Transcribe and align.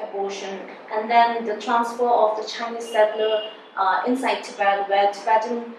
abortion, 0.00 0.60
and 0.92 1.10
then 1.10 1.44
the 1.44 1.60
transfer 1.60 2.08
of 2.08 2.36
the 2.36 2.48
Chinese 2.48 2.90
settler 2.90 3.50
uh, 3.76 4.02
inside 4.06 4.42
Tibet, 4.42 4.88
where 4.88 5.12
Tibetan 5.12 5.74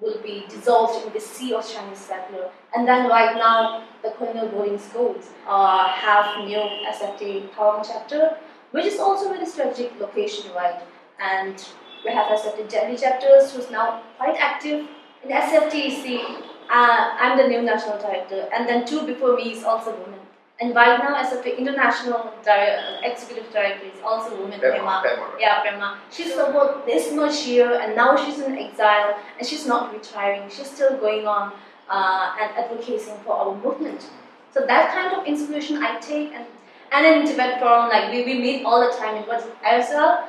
will 0.00 0.20
be 0.22 0.44
dissolved 0.48 1.06
in 1.06 1.12
the 1.12 1.20
sea 1.20 1.52
of 1.54 1.68
Chinese 1.68 1.98
settler. 1.98 2.50
And 2.74 2.88
then 2.88 3.08
right 3.08 3.36
now, 3.36 3.84
the 4.02 4.10
colonial 4.12 4.48
boarding 4.48 4.78
schools 4.78 5.30
uh, 5.46 5.88
have 5.88 6.44
new 6.46 6.58
SFT 6.90 7.50
Tawang 7.50 7.84
chapter, 7.86 8.38
which 8.70 8.86
is 8.86 8.98
also 8.98 9.30
a 9.30 9.34
very 9.34 9.46
strategic 9.46 10.00
location, 10.00 10.52
right? 10.54 10.80
And 11.20 11.62
we 12.04 12.12
have 12.12 12.28
SFT 12.38 12.68
Delhi 12.68 12.96
chapters, 12.96 13.52
who's 13.52 13.70
now 13.70 14.02
quite 14.16 14.36
active 14.38 14.86
in 15.22 15.30
SFT. 15.30 16.02
See, 16.02 16.22
uh, 16.70 17.16
I'm 17.20 17.36
the 17.36 17.48
new 17.48 17.62
national 17.62 17.98
director, 17.98 18.48
and 18.54 18.68
then 18.68 18.86
two 18.86 19.04
before 19.04 19.36
me 19.36 19.52
is 19.52 19.64
also 19.64 19.90
women. 19.90 20.19
And 20.60 20.74
right 20.74 20.98
now, 20.98 21.16
as 21.16 21.30
the 21.30 21.58
international 21.58 22.34
di- 22.44 23.00
executive 23.02 23.50
director 23.50 23.86
is 23.86 24.00
also 24.04 24.36
a 24.36 24.40
woman, 24.42 24.60
Pema. 24.60 25.02
Pema. 25.02 25.26
Yeah, 25.38 25.64
Pema. 25.64 25.96
She's 26.10 26.34
supported 26.34 26.84
this 26.84 27.12
much 27.14 27.46
year, 27.46 27.80
and 27.80 27.96
now 27.96 28.14
she's 28.14 28.40
in 28.40 28.58
exile, 28.58 29.16
and 29.38 29.46
she's 29.46 29.66
not 29.66 29.90
retiring. 29.92 30.50
She's 30.50 30.70
still 30.70 30.98
going 30.98 31.26
on 31.26 31.52
uh, 31.88 32.36
and 32.40 32.50
advocating 32.58 33.16
for 33.24 33.34
our 33.34 33.54
movement. 33.56 34.04
So 34.52 34.66
that 34.66 34.92
kind 34.92 35.18
of 35.18 35.26
inspiration 35.26 35.82
I 35.82 35.98
take, 35.98 36.32
and 36.34 36.44
and 36.92 37.06
in 37.06 37.26
Tibet 37.26 37.58
Forum, 37.60 37.88
like 37.88 38.10
we, 38.12 38.24
we 38.24 38.38
meet 38.38 38.64
all 38.66 38.80
the 38.86 38.94
time. 38.98 39.16
It 39.16 39.28
was 39.28 39.44
Erza, 39.64 40.24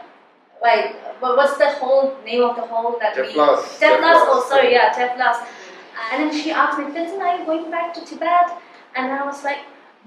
like 0.62 0.96
what, 1.20 1.36
what's 1.36 1.58
the 1.58 1.72
whole 1.72 2.16
name 2.24 2.44
of 2.44 2.56
the 2.56 2.62
hall 2.62 2.98
that 3.02 3.18
we? 3.18 3.34
Teflas. 3.34 3.80
Teflas. 3.80 4.24
Oh, 4.32 4.46
sorry, 4.48 4.72
yeah, 4.72 4.94
Teflas. 4.94 5.46
And 6.14 6.24
then 6.24 6.42
she 6.42 6.52
asked 6.52 6.80
me, 6.80 6.86
Vincent, 6.86 7.22
are 7.22 7.38
you 7.38 7.46
going 7.46 7.70
back 7.70 7.94
to 7.96 8.06
Tibet? 8.06 8.52
And 8.96 9.12
I 9.12 9.26
was 9.26 9.44
like, 9.44 9.60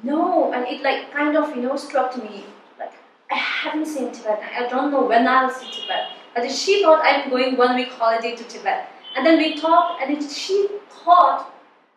no. 0.02 0.52
And 0.52 0.66
it 0.66 0.82
like 0.82 1.12
kind 1.12 1.36
of 1.36 1.54
you 1.56 1.62
know 1.62 1.76
struck 1.76 2.16
me 2.22 2.44
like 2.78 2.92
I 3.30 3.36
haven't 3.36 3.86
seen 3.86 4.12
Tibet. 4.12 4.40
I 4.56 4.68
don't 4.68 4.90
know 4.90 5.06
when 5.06 5.26
I'll 5.26 5.50
see 5.50 5.70
Tibet. 5.70 6.08
But 6.34 6.50
she 6.50 6.82
thought 6.82 7.04
I'm 7.04 7.30
going 7.30 7.56
one 7.56 7.76
week 7.76 7.90
holiday 7.90 8.34
to 8.34 8.44
Tibet. 8.44 8.88
And 9.16 9.24
then 9.24 9.38
we 9.38 9.54
talked, 9.54 10.02
and 10.02 10.20
she 10.28 10.66
thought 10.90 11.52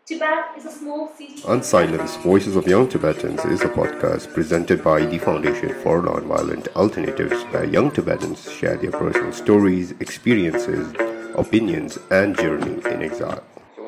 Tibet 0.05 0.55
is 0.55 0.65
a 0.65 0.71
small 0.71 1.11
city. 1.17 1.41
Unsilenced 1.47 2.19
Voices 2.19 2.55
of 2.55 2.67
Young 2.67 2.87
Tibetans 2.87 3.43
is 3.45 3.61
a 3.61 3.67
podcast 3.67 4.33
presented 4.33 4.83
by 4.83 5.03
the 5.03 5.17
Foundation 5.17 5.73
for 5.81 6.01
Nonviolent 6.01 6.67
Alternatives, 6.75 7.41
where 7.51 7.65
young 7.65 7.89
Tibetans 7.89 8.49
share 8.51 8.77
their 8.77 8.91
personal 8.91 9.33
stories, 9.33 9.91
experiences, 9.99 10.93
opinions, 11.35 11.97
and 12.11 12.37
journey 12.37 12.79
in 12.89 13.01
exile. 13.01 13.43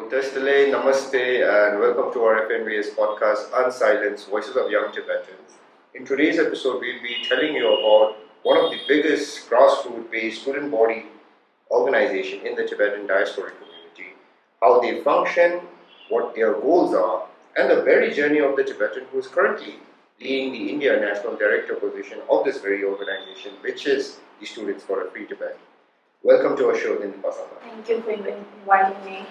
So, 0.10 0.16
Namaste, 0.18 1.46
and 1.46 1.80
welcome 1.80 2.12
to 2.14 2.24
our 2.24 2.42
FNVA 2.48 2.96
podcast, 2.96 3.52
Unsilenced 3.54 4.28
Voices 4.28 4.56
of 4.56 4.72
Young 4.72 4.92
Tibetans. 4.92 5.60
In 5.94 6.04
today's 6.04 6.40
episode, 6.40 6.82
we'll 6.82 7.04
be 7.04 7.24
telling 7.30 7.54
you 7.54 7.68
about 7.68 8.16
one 8.42 8.58
of 8.58 8.72
the 8.72 8.80
biggest 8.88 9.48
grassroots 9.48 10.10
based 10.10 10.42
student 10.42 10.72
body 10.72 11.06
organization 11.70 12.44
in 12.44 12.56
the 12.56 12.66
Tibetan 12.66 13.06
diasporic 13.06 13.54
community, 13.62 14.16
how 14.60 14.82
they 14.82 15.00
function, 15.02 15.62
what 16.10 16.34
their 16.34 16.54
goals 16.54 16.96
are, 16.96 17.28
and 17.56 17.70
the 17.70 17.84
very 17.84 18.12
journey 18.12 18.40
of 18.40 18.56
the 18.56 18.64
Tibetan 18.64 19.04
who 19.12 19.20
is 19.20 19.28
currently 19.28 19.76
leading 20.20 20.54
the 20.54 20.72
India 20.72 21.00
National 21.00 21.36
Director 21.36 21.76
position 21.76 22.18
of 22.32 22.44
this 22.46 22.60
very 22.62 22.84
organization, 22.84 23.52
which 23.62 23.86
is 23.86 24.18
the 24.40 24.48
Students 24.48 24.84
for 24.84 25.06
a 25.06 25.12
Free 25.12 25.28
Tibet. 25.28 25.60
Welcome 26.24 26.58
to 26.58 26.70
our 26.70 26.76
show, 26.76 26.96
Nindi 26.96 27.22
Passang 27.22 27.46
la. 27.54 27.60
Thank 27.62 27.88
you 27.90 28.02
for 28.02 28.10
inviting 28.10 29.06
me. 29.06 29.28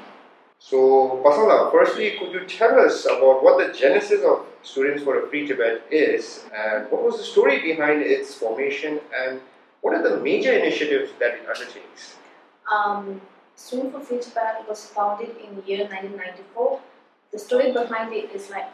So, 0.60 1.22
Passang 1.24 1.48
la, 1.48 1.70
firstly, 1.70 2.16
could 2.18 2.32
you 2.32 2.44
tell 2.44 2.78
us 2.80 3.06
about 3.06 3.42
what 3.42 3.58
the 3.58 3.72
genesis 3.72 4.24
of 4.24 4.44
Students 4.62 5.04
for 5.04 5.22
a 5.22 5.28
Free 5.28 5.46
Tibet 5.46 5.82
is, 5.90 6.44
and 6.54 6.90
what 6.90 7.02
was 7.04 7.16
the 7.16 7.24
story 7.24 7.62
behind 7.62 8.02
its 8.02 8.34
formation, 8.34 9.00
and 9.16 9.40
what 9.80 9.94
are 9.94 10.02
the 10.02 10.18
major 10.20 10.52
initiatives 10.52 11.12
that 11.20 11.34
it 11.34 11.48
undertakes? 11.48 12.16
Um, 12.70 13.20
Student 13.54 13.92
for 13.92 14.00
Free 14.00 14.18
Tibet 14.18 14.68
was 14.68 14.84
founded 14.86 15.36
in 15.38 15.54
the 15.56 15.62
year 15.62 15.84
1994. 15.84 16.80
The 17.30 17.38
story 17.38 17.72
behind 17.72 18.12
it 18.12 18.30
is 18.34 18.50
like 18.50 18.66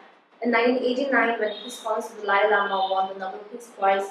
in 0.43 0.51
1989, 0.53 1.39
when 1.39 1.57
His 1.57 1.81
the 1.81 2.23
Dalai 2.23 2.51
Lama 2.51 2.89
won 2.91 3.09
the 3.13 3.19
Nobel 3.19 3.41
Peace 3.53 3.71
Prize, 3.79 4.09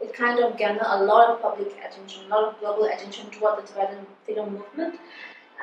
it 0.00 0.14
kind 0.14 0.38
of 0.40 0.58
garnered 0.58 0.82
a 0.84 1.04
lot 1.04 1.30
of 1.30 1.42
public 1.42 1.76
attention, 1.84 2.26
a 2.26 2.28
lot 2.28 2.44
of 2.44 2.60
global 2.60 2.84
attention 2.84 3.30
toward 3.30 3.58
the 3.58 3.66
Tibetan 3.66 4.06
freedom 4.24 4.54
movement. 4.54 5.00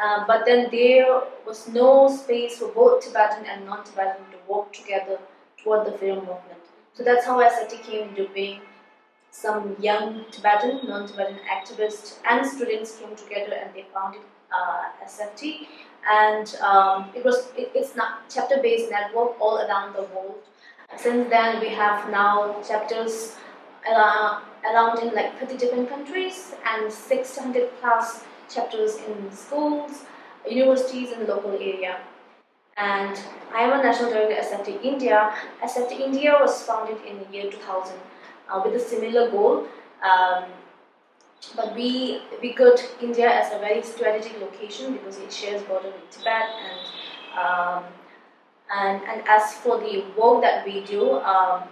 Uh, 0.02 0.26
but 0.26 0.46
then 0.46 0.70
there 0.72 1.22
was 1.46 1.68
no 1.68 2.10
space 2.10 2.58
for 2.58 2.70
both 2.70 3.04
Tibetan 3.04 3.46
and 3.46 3.66
non-Tibetan 3.66 4.26
to 4.32 4.38
work 4.48 4.74
together 4.74 5.20
toward 5.64 5.86
the 5.86 5.98
freedom 5.98 6.20
movement. 6.20 6.64
So 6.94 7.04
that's 7.04 7.26
how 7.26 7.42
SFT 7.42 7.84
came 7.84 8.10
into 8.10 8.28
being. 8.34 8.62
Some 9.32 9.76
young 9.80 10.26
Tibetan, 10.32 10.88
non-Tibetan 10.88 11.40
activists 11.52 12.20
and 12.30 12.46
students 12.46 12.98
came 13.00 13.16
together 13.16 13.54
and 13.54 13.74
they 13.74 13.86
founded 13.94 14.22
uh, 14.52 15.06
SFT. 15.06 15.68
And 16.10 16.56
um, 16.62 17.10
it 17.16 17.24
was 17.24 17.48
it, 17.58 17.72
it's 17.74 17.96
not 17.96 18.30
chapter-based 18.30 18.92
network 18.92 19.40
all 19.40 19.60
around 19.60 19.96
the 19.96 20.04
world. 20.04 20.36
Since 20.98 21.30
then, 21.30 21.60
we 21.60 21.70
have 21.70 22.12
now 22.12 22.62
chapters 22.62 23.36
uh, 23.90 24.42
around 24.64 25.00
in 25.00 25.16
like 25.16 25.40
30 25.40 25.58
different 25.58 25.90
countries 25.90 26.54
and 26.66 26.92
600 26.92 27.70
plus 27.82 28.24
chapters 28.54 28.98
in 28.98 29.32
schools, 29.32 30.04
universities, 30.50 31.12
in 31.12 31.20
the 31.20 31.26
local 31.26 31.52
area. 31.52 31.98
And 32.78 33.20
I 33.54 33.62
am 33.62 33.80
a 33.80 33.84
national 33.84 34.12
director 34.12 34.36
at 34.36 34.46
SFT 34.46 34.84
India. 34.84 35.34
SFT 35.64 36.00
India 36.00 36.36
was 36.40 36.64
founded 36.64 36.98
in 37.06 37.20
the 37.20 37.26
year 37.32 37.52
2000 37.52 37.96
uh, 38.50 38.62
with 38.66 38.76
a 38.76 38.80
similar 38.80 39.30
goal. 39.30 39.68
Um, 40.04 40.46
but 41.56 41.76
we 41.76 42.22
we 42.42 42.54
got 42.54 42.80
India 43.02 43.30
as 43.30 43.52
a 43.54 43.60
very 43.60 43.82
strategic 43.84 44.40
location 44.40 44.94
because 44.94 45.18
it 45.18 45.32
shares 45.32 45.62
border 45.64 45.90
with 45.90 46.10
Tibet 46.10 46.48
and 46.68 46.80
um, 47.38 47.84
and 48.74 49.02
and 49.04 49.28
as 49.28 49.54
for 49.56 49.78
the 49.80 50.04
work 50.18 50.42
that 50.42 50.66
we 50.66 50.84
do, 50.86 51.20
um, 51.20 51.64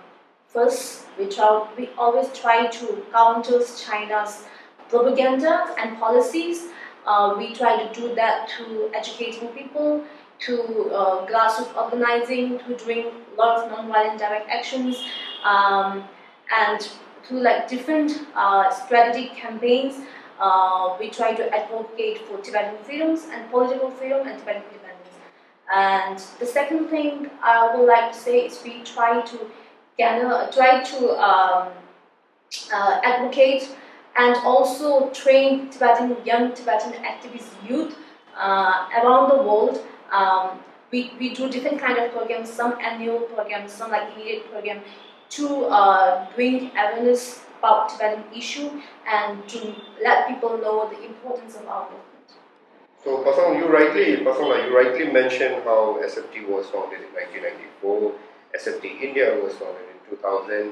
first 0.47 1.05
we 1.17 1.27
try 1.27 1.67
we 1.77 1.89
always 1.97 2.29
try 2.33 2.67
to 2.67 3.05
counter 3.11 3.61
China's 3.75 4.43
propaganda 4.91 5.73
and 5.79 5.97
policies. 5.97 6.67
Uh, 7.07 7.33
we 7.37 7.55
try 7.55 7.83
to 7.83 7.99
do 7.99 8.13
that 8.13 8.49
through 8.51 8.91
educating 8.93 9.47
people, 9.49 10.03
to 10.39 10.91
uh, 10.91 11.25
grassroots 11.27 11.75
organizing, 11.75 12.59
through 12.59 12.75
doing 12.77 13.05
a 13.07 13.35
lot 13.41 13.63
of 13.63 13.71
non-violent 13.71 14.19
direct 14.19 14.49
actions, 14.49 14.97
um, 15.43 16.03
and 16.55 16.89
through 17.23 17.41
like 17.41 17.67
different 17.67 18.11
uh, 18.35 18.69
strategic 18.69 19.35
campaigns. 19.35 19.95
Uh, 20.39 20.97
we 20.99 21.09
try 21.09 21.33
to 21.33 21.47
advocate 21.55 22.17
for 22.27 22.39
Tibetan 22.41 22.83
freedoms 22.83 23.27
and 23.31 23.49
political 23.51 23.91
freedom 23.91 24.27
and 24.27 24.39
Tibetan 24.39 24.63
independence. 24.63 25.17
And 25.73 26.17
the 26.39 26.45
second 26.45 26.87
thing 26.87 27.29
I 27.43 27.75
would 27.75 27.87
like 27.87 28.11
to 28.11 28.17
say 28.17 28.45
is 28.47 28.59
we 28.63 28.81
try 28.83 29.21
to 29.21 29.37
gather, 29.99 30.49
try 30.51 30.83
to 30.83 31.09
um, 31.29 31.69
uh, 32.73 33.01
advocate 33.03 33.69
and 34.17 34.35
also 34.43 35.09
train 35.11 35.69
Tibetan 35.69 36.17
young 36.25 36.53
Tibetan 36.53 36.93
activist 37.03 37.49
youth 37.67 37.95
uh, 38.37 38.87
around 39.01 39.29
the 39.29 39.43
world. 39.43 39.81
Um, 40.11 40.59
we, 40.91 41.13
we 41.19 41.33
do 41.33 41.49
different 41.49 41.79
kind 41.79 41.97
of 41.97 42.11
programs, 42.11 42.51
some 42.51 42.77
annual 42.81 43.21
programs, 43.21 43.71
some 43.71 43.91
like 43.91 44.13
immediate 44.13 44.51
program 44.51 44.81
to 45.29 45.65
uh, 45.65 46.27
bring 46.35 46.71
awareness 46.71 47.41
about 47.59 47.89
Tibetan 47.89 48.23
issue 48.35 48.81
and 49.07 49.47
to 49.47 49.75
let 50.03 50.27
people 50.27 50.57
know 50.57 50.89
the 50.89 51.05
importance 51.05 51.55
of 51.55 51.67
our 51.67 51.83
movement. 51.83 52.01
So, 53.03 53.23
Passang, 53.23 53.57
you 53.57 53.67
rightly, 53.67 54.17
Passang, 54.17 54.67
you 54.67 54.75
rightly 54.75 55.11
mentioned 55.11 55.63
how 55.63 55.97
SFT 56.03 56.47
was 56.47 56.67
founded 56.67 57.01
in 57.01 57.09
1994, 57.13 58.13
SFT 58.57 59.01
India 59.01 59.39
was 59.41 59.53
founded 59.53 59.89
in 59.89 60.17
2000, 60.17 60.71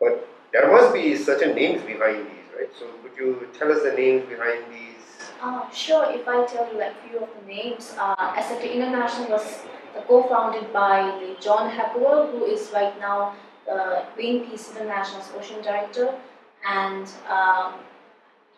but 0.00 0.28
there 0.52 0.70
must 0.70 0.94
be 0.94 1.16
certain 1.16 1.54
names 1.54 1.82
behind 1.82 2.26
these, 2.26 2.43
right? 2.56 2.70
So, 2.78 2.86
could 3.02 3.16
you 3.16 3.48
tell 3.58 3.72
us 3.72 3.82
the 3.82 3.92
names 3.92 4.28
behind 4.28 4.64
these? 4.70 5.04
Uh, 5.42 5.68
sure, 5.70 6.06
if 6.10 6.26
I 6.26 6.44
tell 6.46 6.72
you 6.72 6.78
like 6.78 6.94
few 7.08 7.18
of 7.18 7.28
the 7.40 7.46
names, 7.46 7.94
uh, 7.98 8.34
SFT 8.34 8.74
International 8.74 9.30
was 9.30 9.62
co-founded 10.06 10.72
by 10.72 11.34
John 11.40 11.70
Hocevar, 11.70 12.30
who 12.30 12.44
is 12.44 12.70
right 12.72 12.98
now 12.98 13.34
the 13.66 14.04
Greenpeace 14.16 14.70
International's 14.70 15.30
Ocean 15.36 15.62
Director, 15.62 16.14
and 16.66 17.06
um, 17.28 17.74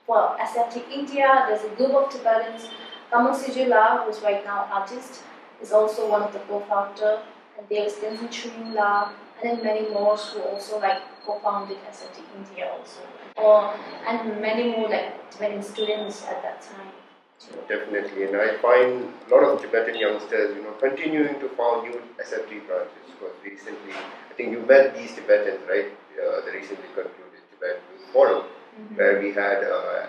for 0.06 0.36
SFT 0.40 0.88
India, 0.92 1.44
there's 1.48 1.64
a 1.64 1.74
group 1.76 1.92
of 1.94 2.10
Tibetans. 2.10 2.70
Kamal 3.10 3.32
Sijila, 3.32 4.04
who's 4.04 4.20
right 4.20 4.44
now 4.44 4.68
artist, 4.72 5.22
is 5.60 5.72
also 5.72 6.10
one 6.10 6.22
of 6.22 6.32
the 6.32 6.40
co-founder, 6.40 7.20
and 7.56 7.66
there's 7.68 7.94
Tenzin 7.94 8.28
Chunla, 8.28 9.10
and 9.42 9.58
then 9.58 9.64
many 9.64 9.88
more 9.90 10.16
who 10.16 10.40
also 10.42 10.78
like 10.80 11.02
co-founded 11.24 11.78
SFT 11.90 12.22
India 12.36 12.70
also, 12.70 13.00
or 13.36 13.74
and 14.06 14.40
many 14.40 14.70
more 14.72 14.88
like 14.88 15.30
Tibetan 15.30 15.62
students 15.62 16.24
at 16.24 16.42
that 16.42 16.62
time. 16.62 16.92
Too. 17.38 17.56
Definitely, 17.68 18.24
and 18.24 18.36
I 18.36 18.56
find 18.58 19.12
a 19.30 19.34
lot 19.34 19.44
of 19.44 19.60
Tibetan 19.60 19.96
youngsters, 19.96 20.56
you 20.56 20.62
know, 20.62 20.72
continuing 20.80 21.38
to 21.40 21.48
found 21.50 21.88
new 21.88 22.00
SFT 22.18 22.66
branches. 22.66 23.04
Because 23.12 23.36
recently, 23.44 23.92
I 23.92 24.34
think 24.36 24.52
you 24.52 24.60
met 24.66 24.96
these 24.96 25.14
Tibetans, 25.14 25.60
right? 25.68 25.92
uh, 26.16 26.40
the 26.44 26.52
recently 26.52 26.88
concluded 26.94 27.42
Tibet 27.52 27.80
Youth 27.92 28.08
Forum, 28.12 28.44
Mm-hmm. 28.76 28.96
where 28.96 29.22
we 29.22 29.32
had 29.32 29.64
uh, 29.64 30.04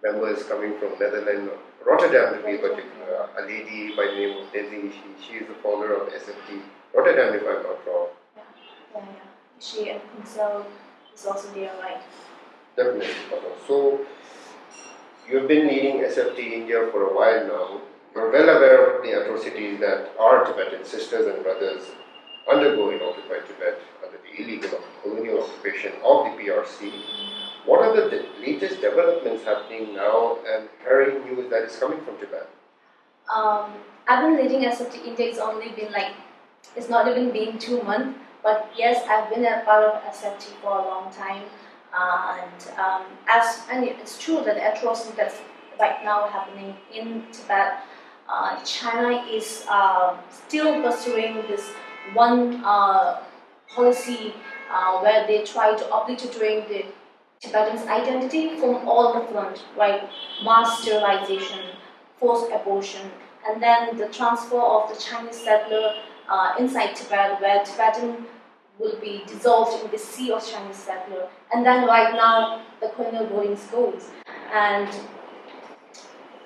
members 0.00 0.44
coming 0.44 0.78
from 0.78 0.90
Netherlands, 1.00 1.50
Rotterdam 1.84 2.34
to 2.34 2.46
be 2.46 2.56
particular, 2.56 3.28
a 3.36 3.42
lady 3.42 3.96
by 3.96 4.06
the 4.06 4.14
name 4.14 4.36
of 4.38 4.52
Desi, 4.52 4.92
she, 4.92 5.02
she 5.18 5.32
is 5.42 5.48
the 5.48 5.54
founder 5.54 5.92
of 5.92 6.12
SFT 6.12 6.62
Rotterdam, 6.94 7.34
if 7.34 7.42
I'm 7.42 7.64
not 7.64 7.84
wrong. 7.84 8.06
Yeah, 8.36 8.42
yeah. 8.94 9.02
She 9.58 9.90
and 9.90 10.00
Pinsel 10.14 10.66
is 11.12 11.26
also 11.26 11.52
there, 11.52 11.74
right? 11.82 12.00
So, 12.76 14.00
you've 15.26 15.48
been 15.48 15.66
leading 15.66 16.00
SFT 16.00 16.52
India 16.52 16.88
for 16.92 17.08
a 17.08 17.14
while 17.14 17.46
now. 17.46 17.80
You're 18.14 18.30
well 18.30 18.56
aware 18.56 18.96
of 18.96 19.02
the 19.02 19.12
atrocities 19.12 19.80
that 19.80 20.10
our 20.20 20.44
Tibetan 20.44 20.84
sisters 20.84 21.26
and 21.26 21.42
brothers 21.42 21.82
undergo 22.50 22.90
in 22.90 23.00
occupied 23.00 23.46
Tibet 23.48 23.80
under 24.04 24.18
the 24.18 24.42
illegal 24.42 24.78
colonial 25.02 25.42
occupation 25.42 25.92
of 26.04 26.24
the 26.24 26.42
PRC. 26.42 26.92
What 27.64 27.80
are 27.80 27.96
the 27.96 28.10
de- 28.10 28.28
latest 28.40 28.82
developments 28.82 29.44
happening 29.44 29.94
now 29.94 30.38
and 30.46 30.68
harrowing 30.84 31.24
news 31.24 31.50
that 31.50 31.62
is 31.62 31.76
coming 31.76 32.00
from 32.04 32.18
Tibet? 32.18 32.48
Um, 33.34 33.72
I've 34.06 34.22
been 34.22 34.36
leading 34.36 34.68
SFT 34.68 35.06
India. 35.06 35.28
It's 35.28 35.38
only 35.38 35.70
been 35.70 35.92
like 35.92 36.12
it's 36.76 36.90
not 36.90 37.08
even 37.08 37.32
been 37.32 37.58
two 37.58 37.80
months, 37.82 38.18
but 38.42 38.70
yes, 38.76 39.02
I've 39.08 39.30
been 39.34 39.46
a 39.46 39.62
part 39.64 39.82
of 39.82 40.02
SFT 40.12 40.60
for 40.62 40.78
a 40.78 40.82
long 40.82 41.10
time. 41.10 41.42
Uh, 41.92 42.42
and 42.42 42.78
um, 42.78 43.02
as 43.28 43.62
and 43.70 43.84
it's 43.84 44.18
true 44.18 44.42
that 44.44 44.56
atrocity 44.56 45.14
that's 45.16 45.36
right 45.80 46.04
now 46.04 46.28
happening 46.28 46.74
in 46.92 47.24
Tibet, 47.32 47.80
uh, 48.28 48.62
China 48.64 49.24
is 49.26 49.64
um, 49.68 50.18
still 50.30 50.82
pursuing 50.82 51.36
this 51.48 51.70
one 52.12 52.62
uh, 52.64 53.22
policy 53.68 54.34
uh, 54.70 54.98
where 55.00 55.26
they 55.26 55.44
try 55.44 55.74
to 55.76 55.94
obliterate 55.94 56.68
the 56.68 56.84
Tibetan's 57.40 57.86
identity 57.86 58.56
from 58.58 58.88
all 58.88 59.12
the 59.14 59.26
front, 59.32 59.64
right? 59.76 60.08
Mass 60.44 60.80
sterilization, 60.80 61.60
forced 62.18 62.50
abortion, 62.50 63.10
and 63.46 63.62
then 63.62 63.96
the 63.96 64.08
transfer 64.08 64.58
of 64.58 64.88
the 64.88 65.00
Chinese 65.00 65.36
settler 65.36 65.94
uh, 66.28 66.54
inside 66.58 66.96
Tibet, 66.96 67.40
where 67.40 67.62
Tibetan 67.64 68.26
will 68.78 68.98
be 69.00 69.22
dissolved 69.26 69.84
in 69.84 69.90
the 69.90 69.98
sea 69.98 70.32
of 70.32 70.46
Chinese 70.46 70.76
settler. 70.76 71.28
And 71.52 71.64
then 71.64 71.86
right 71.86 72.12
now, 72.14 72.62
the 72.80 72.88
colonial 72.90 73.26
boarding 73.26 73.56
schools. 73.56 74.10
And 74.52 74.88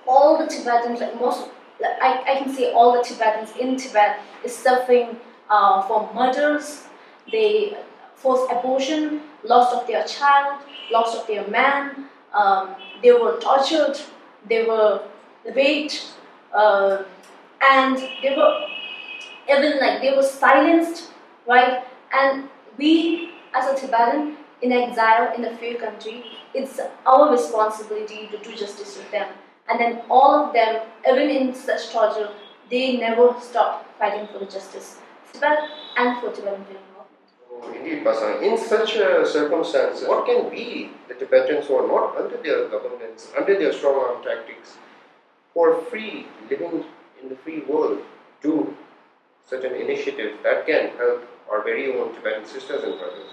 all 0.06 0.38
the 0.38 0.46
Tibetans, 0.46 1.00
like 1.00 1.20
most, 1.20 1.48
I, 1.82 2.22
I 2.26 2.34
can 2.42 2.54
say 2.54 2.72
all 2.72 2.92
the 2.92 3.02
Tibetans 3.02 3.52
in 3.58 3.76
Tibet 3.76 4.20
is 4.44 4.54
suffering 4.54 5.16
uh, 5.48 5.82
from 5.82 6.14
murders, 6.14 6.84
they 7.32 7.76
forced 8.14 8.50
abortion, 8.52 9.22
loss 9.44 9.72
of 9.72 9.86
their 9.86 10.04
child, 10.04 10.62
loss 10.92 11.16
of 11.16 11.26
their 11.26 11.46
man, 11.48 12.06
um, 12.32 12.74
they 13.02 13.12
were 13.12 13.40
tortured, 13.40 13.98
they 14.48 14.64
were 14.64 15.02
raped, 15.56 16.12
uh, 16.54 17.02
and 17.62 17.96
they 18.22 18.36
were 18.36 18.66
even 19.48 19.80
like 19.80 20.00
they 20.00 20.14
were 20.14 20.22
silenced, 20.22 21.10
right? 21.46 21.84
And 22.12 22.48
we, 22.76 23.32
as 23.54 23.66
a 23.66 23.80
Tibetan 23.80 24.36
in 24.62 24.72
exile 24.72 25.32
in 25.36 25.44
a 25.44 25.56
free 25.56 25.74
country, 25.74 26.24
it's 26.54 26.80
our 27.06 27.30
responsibility 27.30 28.28
to 28.28 28.38
do 28.38 28.56
justice 28.56 28.96
to 28.96 29.10
them. 29.10 29.28
And 29.68 29.78
then 29.78 30.02
all 30.10 30.46
of 30.46 30.52
them, 30.52 30.82
even 31.08 31.30
in 31.30 31.54
such 31.54 31.90
torture, 31.90 32.30
they 32.70 32.96
never 32.96 33.34
stop 33.40 33.86
fighting 33.98 34.26
for 34.32 34.38
the 34.38 34.46
justice, 34.46 34.98
Tibet 35.32 35.58
and 35.96 36.20
for 36.20 36.32
Tibetan 36.32 36.60
movement. 36.60 36.80
Oh, 37.52 37.72
indeed, 37.72 38.04
Passang. 38.04 38.42
In 38.42 38.56
such 38.56 38.96
uh, 38.96 39.22
a 39.22 39.26
circumstance, 39.26 40.02
what 40.04 40.26
can 40.26 40.50
we, 40.50 40.90
the 41.08 41.14
Tibetans 41.14 41.66
who 41.66 41.76
are 41.76 41.86
not 41.86 42.16
under 42.16 42.36
their 42.36 42.68
governance, 42.68 43.28
under 43.36 43.58
their 43.58 43.72
strong 43.72 43.96
arm 43.96 44.24
tactics, 44.24 44.78
who 45.52 45.64
are 45.64 45.80
free, 45.82 46.26
living 46.48 46.84
in 47.22 47.28
the 47.28 47.36
free 47.36 47.60
world, 47.60 47.98
do 48.40 48.74
such 49.46 49.64
an 49.64 49.74
initiative 49.74 50.38
that 50.42 50.66
can 50.66 50.90
help 50.96 51.26
our 51.50 51.62
very 51.62 51.92
own 51.98 52.14
Tibetan 52.14 52.46
sisters 52.46 52.84
and 52.84 52.98
brothers? 52.98 53.30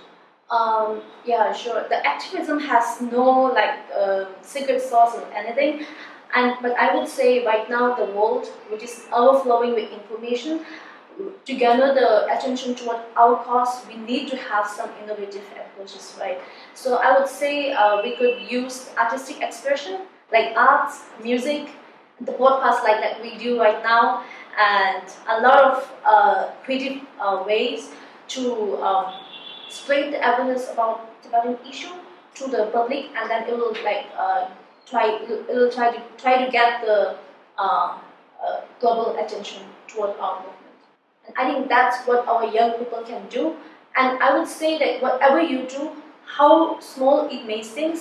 Um, 0.50 1.02
yeah, 1.26 1.52
sure. 1.54 1.88
The 1.90 2.06
activism 2.06 2.60
has 2.60 3.02
no 3.02 3.52
like 3.54 3.80
uh, 3.96 4.26
secret 4.42 4.82
sauce 4.82 5.16
or 5.16 5.26
anything, 5.34 5.86
and 6.34 6.56
but 6.62 6.72
I 6.78 6.96
would 6.96 7.08
say 7.08 7.46
right 7.46 7.70
now 7.70 7.96
the 7.96 8.06
world, 8.06 8.48
which 8.70 8.84
is 8.84 9.06
overflowing 9.12 9.74
with 9.74 9.92
information, 9.92 10.62
to 11.46 11.56
gather 11.56 11.94
the 11.94 12.26
attention 12.34 12.76
toward 12.76 13.00
our 13.16 13.44
cause, 13.44 13.86
we 13.88 13.98
need 13.98 14.30
to 14.30 14.38
have 14.38 14.68
some 14.68 14.90
innovative 15.04 15.44
approaches, 15.60 16.16
right? 16.20 16.40
So 16.74 16.96
I 16.96 17.18
would 17.18 17.28
say 17.28 17.74
uh, 17.74 18.02
we 18.02 18.16
could 18.16 18.50
use 18.50 18.92
artistic 18.98 19.42
expression 19.42 20.02
like 20.32 20.56
arts, 20.56 21.04
music, 21.24 21.70
the 22.22 22.34
podcast 22.34 22.84
like 22.84 23.00
that 23.02 23.22
we 23.22 23.38
do 23.38 23.60
right 23.60 23.84
now, 23.84 24.24
and 24.58 25.04
a 25.28 25.42
lot 25.42 25.64
of 25.64 25.92
uh, 26.06 26.50
creative 26.64 27.02
uh, 27.20 27.44
ways 27.46 27.90
to 28.30 28.78
um, 28.82 29.14
spread 29.70 30.14
the 30.14 30.20
awareness 30.28 30.72
about 30.72 31.22
Tibetan 31.24 31.58
issue 31.68 31.94
to 32.36 32.48
the 32.48 32.70
public, 32.74 33.06
and 33.16 33.30
then 33.30 33.48
it 33.48 33.58
will 33.58 33.76
like 33.84 34.06
uh, 34.18 34.50
try 34.90 35.20
it 35.22 35.48
will 35.48 35.72
try 35.72 35.92
to 35.96 36.02
try 36.18 36.46
to 36.46 36.52
get 36.52 36.82
the 36.82 37.18
uh, 37.58 37.98
uh, 38.44 38.62
global 38.80 39.18
attention 39.18 39.64
toward 39.88 40.18
our 40.20 40.38
movement. 40.38 40.78
And 41.26 41.36
I 41.38 41.52
think 41.52 41.70
that's 41.70 42.06
what 42.08 42.28
our 42.28 42.46
young 42.46 42.72
people 42.78 43.02
can 43.04 43.28
do. 43.30 43.56
And 43.96 44.22
I 44.22 44.38
would 44.38 44.48
say 44.48 44.78
that 44.78 45.02
whatever 45.02 45.42
you 45.42 45.68
do, 45.68 45.92
how 46.26 46.80
small 46.80 47.28
it 47.30 47.46
may 47.46 47.64
seem, 47.64 47.98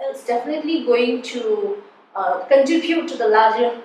it's 0.00 0.26
definitely 0.26 0.84
going 0.84 1.22
to 1.22 1.82
uh, 2.14 2.44
contribute 2.44 3.06
to 3.08 3.16
the 3.16 3.28
larger 3.28 3.82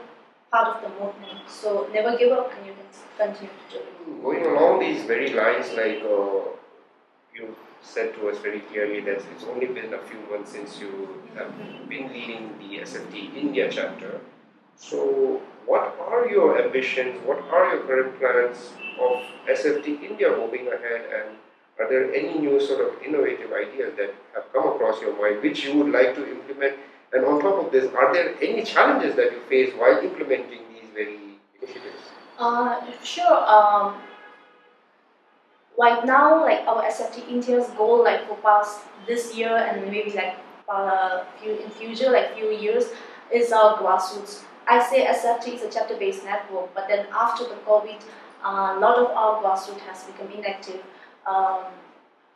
part 0.51 0.75
of 0.75 0.81
the 0.83 0.89
movement. 0.99 1.49
So 1.49 1.87
never 1.93 2.17
give 2.17 2.31
up, 2.31 2.51
and 2.57 2.67
you 2.67 2.73
can 2.73 2.87
continue 3.17 3.53
to 3.69 3.77
do 3.77 3.83
it. 3.83 4.23
Going 4.23 4.45
along 4.45 4.79
these 4.79 5.03
very 5.03 5.33
lines, 5.33 5.71
like 5.73 6.03
uh, 6.03 6.51
you 7.33 7.55
said 7.81 8.13
to 8.15 8.29
us 8.29 8.37
very 8.39 8.59
clearly 8.59 8.99
that 9.01 9.23
it's 9.33 9.43
only 9.45 9.67
been 9.67 9.93
a 9.93 9.99
few 9.99 10.19
months 10.29 10.51
since 10.51 10.79
you 10.79 11.23
have 11.35 11.51
been 11.89 12.11
leading 12.13 12.53
the 12.59 12.79
SFT 12.79 13.35
India 13.35 13.69
chapter. 13.71 14.21
So, 14.75 15.41
what 15.65 15.95
are 15.99 16.27
your 16.27 16.61
ambitions? 16.61 17.21
What 17.25 17.39
are 17.51 17.75
your 17.75 17.83
current 17.83 18.19
plans 18.19 18.71
of 18.99 19.23
SFT 19.47 20.03
India 20.03 20.29
moving 20.29 20.67
ahead? 20.67 21.05
And 21.15 21.37
are 21.79 21.89
there 21.89 22.13
any 22.13 22.37
new 22.39 22.59
sort 22.59 22.81
of 22.81 23.01
innovative 23.01 23.51
ideas 23.53 23.93
that 23.97 24.13
have 24.33 24.51
come 24.53 24.67
across 24.67 25.01
your 25.01 25.19
mind 25.19 25.41
which 25.41 25.63
you 25.65 25.77
would 25.77 25.91
like 25.91 26.15
to 26.15 26.29
implement? 26.29 26.75
And 27.13 27.25
on 27.25 27.41
top 27.41 27.65
of 27.65 27.71
this, 27.71 27.93
are 27.93 28.13
there 28.13 28.35
any 28.41 28.63
challenges 28.63 29.15
that 29.15 29.31
you 29.31 29.41
face 29.49 29.73
while 29.75 29.97
implementing 29.99 30.61
these 30.73 30.89
very 30.93 31.19
initiatives? 31.59 32.03
Uh, 32.39 32.79
sure. 33.03 33.49
Um, 33.49 34.01
right 35.77 36.05
now, 36.05 36.41
like 36.41 36.65
our 36.67 36.83
SFT 36.83 37.27
India's 37.27 37.67
goal, 37.77 38.03
like 38.03 38.27
for 38.27 38.37
past 38.37 38.81
this 39.07 39.35
year 39.35 39.55
and 39.55 39.91
maybe 39.91 40.11
like 40.11 40.37
uh, 40.69 41.23
few 41.41 41.57
in 41.57 41.69
future, 41.69 42.09
like 42.11 42.35
few 42.35 42.51
years, 42.51 42.85
is 43.33 43.51
our 43.51 43.77
grassroots. 43.77 44.43
I 44.67 44.81
say 44.89 45.05
SFT 45.05 45.55
is 45.55 45.63
a 45.63 45.69
chapter-based 45.69 46.23
network, 46.23 46.73
but 46.73 46.87
then 46.87 47.07
after 47.13 47.43
the 47.43 47.55
COVID, 47.67 47.99
a 48.43 48.79
lot 48.79 48.97
of 48.97 49.07
our 49.11 49.41
grassroots 49.43 49.81
has 49.81 50.03
become 50.05 50.31
inactive. 50.31 50.81
Um, 51.25 51.65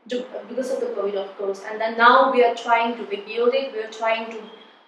because 0.08 0.70
of 0.70 0.82
the 0.82 0.88
COVID, 0.88 1.15
of 1.15 1.36
course, 1.38 1.63
and 1.67 1.82
then 1.82 1.98
now 1.98 2.32
we 2.32 2.44
are 2.44 2.53
trying 2.53 2.96
to 2.98 3.03
rebuild 3.05 3.55
it. 3.55 3.74
We 3.74 3.79
are 3.79 3.91
trying 3.91 4.29
to 4.32 4.38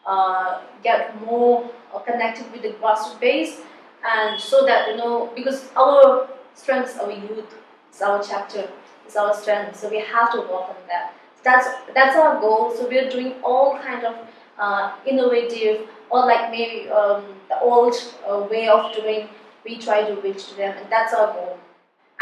uh, 0.07 0.61
get 0.83 1.21
more 1.25 1.69
uh, 1.93 1.99
connected 1.99 2.49
with 2.51 2.61
the 2.61 2.69
grassroots 2.81 3.19
base, 3.19 3.59
and 4.07 4.39
so 4.39 4.65
that 4.65 4.87
you 4.89 4.97
know, 4.97 5.29
because 5.35 5.69
our 5.75 6.27
strength 6.53 6.97
our 6.99 7.11
youth, 7.11 7.53
it's 7.89 8.01
our 8.01 8.23
chapter, 8.23 8.69
it's 9.05 9.15
our 9.15 9.33
strength. 9.33 9.77
So 9.79 9.89
we 9.89 9.99
have 9.99 10.31
to 10.31 10.39
work 10.39 10.69
on 10.69 10.75
that. 10.87 11.13
That's 11.43 11.67
that's 11.93 12.15
our 12.15 12.39
goal. 12.39 12.73
So 12.75 12.87
we 12.87 12.97
are 12.99 13.09
doing 13.09 13.33
all 13.43 13.77
kind 13.77 14.05
of 14.05 14.15
uh, 14.57 14.95
innovative 15.05 15.87
or 16.09 16.25
like 16.25 16.51
maybe 16.51 16.89
um, 16.89 17.25
the 17.49 17.59
old 17.59 17.93
uh, 18.27 18.47
way 18.49 18.67
of 18.69 18.95
doing. 18.95 19.29
We 19.65 19.77
try 19.77 20.03
to 20.03 20.15
reach 20.21 20.47
to 20.49 20.55
them, 20.55 20.77
and 20.77 20.89
that's 20.89 21.13
our 21.13 21.33
goal. 21.33 21.57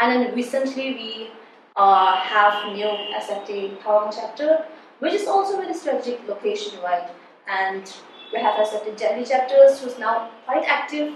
And 0.00 0.24
then 0.24 0.34
recently 0.34 0.94
we 0.94 1.30
uh, 1.76 2.16
have 2.16 2.72
new 2.72 2.88
SFT 3.20 3.78
Tawang 3.78 4.12
chapter, 4.12 4.64
which 4.98 5.12
is 5.14 5.28
also 5.28 5.56
very 5.56 5.72
strategic 5.72 6.26
location, 6.26 6.80
right? 6.82 7.08
And 7.48 7.92
we 8.32 8.40
have 8.40 8.54
SFT 8.66 8.96
Delhi 8.96 9.24
chapters, 9.24 9.80
who's 9.80 9.98
now 9.98 10.30
quite 10.44 10.64
active, 10.66 11.14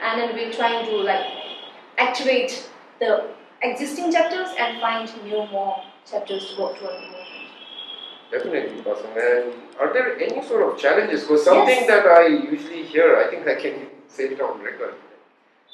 and 0.00 0.20
then 0.20 0.34
we're 0.34 0.52
trying 0.52 0.86
to 0.86 0.96
like 0.98 1.26
activate 1.98 2.68
the 3.00 3.28
existing 3.62 4.12
chapters 4.12 4.48
and 4.58 4.80
find 4.80 5.10
new 5.24 5.46
more 5.46 5.76
chapters 6.08 6.54
to 6.54 6.62
work 6.62 6.78
toward 6.78 6.94
the 6.94 7.00
movement. 7.00 7.24
Definitely, 8.30 8.82
Passang. 8.82 9.16
And 9.16 9.54
um, 9.54 9.60
are 9.80 9.92
there 9.92 10.18
any 10.20 10.42
sort 10.46 10.62
of 10.70 10.78
challenges? 10.78 11.22
Because 11.22 11.44
something 11.44 11.68
Yes. 11.68 11.86
that 11.86 12.06
I 12.06 12.26
usually 12.26 12.84
hear, 12.84 13.16
I 13.16 13.30
think 13.30 13.48
I 13.48 13.54
can 13.54 13.86
say 14.06 14.24
it 14.24 14.40
on 14.40 14.60
record. 14.62 14.94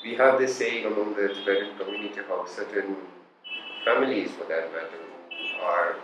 We 0.02 0.14
have 0.14 0.38
this 0.38 0.54
saying 0.54 0.86
among 0.86 1.14
the 1.14 1.28
Tibetan 1.34 1.76
community 1.78 2.20
how 2.28 2.46
certain 2.46 2.96
families, 3.84 4.30
for 4.32 4.44
that 4.44 4.70
matter, 4.72 5.02
are 5.62 5.96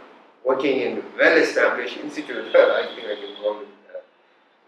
working 0.44 0.80
in 0.80 1.04
well-established 1.18 1.96
institutes, 1.98 2.50
I 2.54 2.86
think 2.94 3.06
I 3.06 3.14
can 3.14 3.62
it 3.62 3.68
that. 3.88 4.04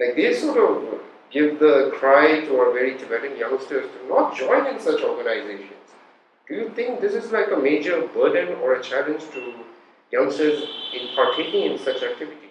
Like 0.00 0.16
they 0.16 0.34
sort 0.34 0.58
of 0.58 1.00
give 1.30 1.58
the 1.58 1.90
cry 1.94 2.40
to 2.40 2.56
our 2.58 2.72
very 2.72 2.96
Tibetan 2.98 3.36
youngsters 3.36 3.90
to 3.90 4.08
not 4.08 4.36
join 4.36 4.66
in 4.66 4.78
such 4.80 5.02
organizations. 5.02 5.72
Do 6.48 6.54
you 6.54 6.68
think 6.70 7.00
this 7.00 7.14
is 7.14 7.32
like 7.32 7.50
a 7.50 7.56
major 7.56 8.06
burden 8.08 8.58
or 8.60 8.74
a 8.74 8.82
challenge 8.82 9.22
to 9.32 9.54
youngsters 10.10 10.62
in 10.92 11.08
partaking 11.14 11.72
in 11.72 11.78
such 11.78 12.02
activities? 12.02 12.50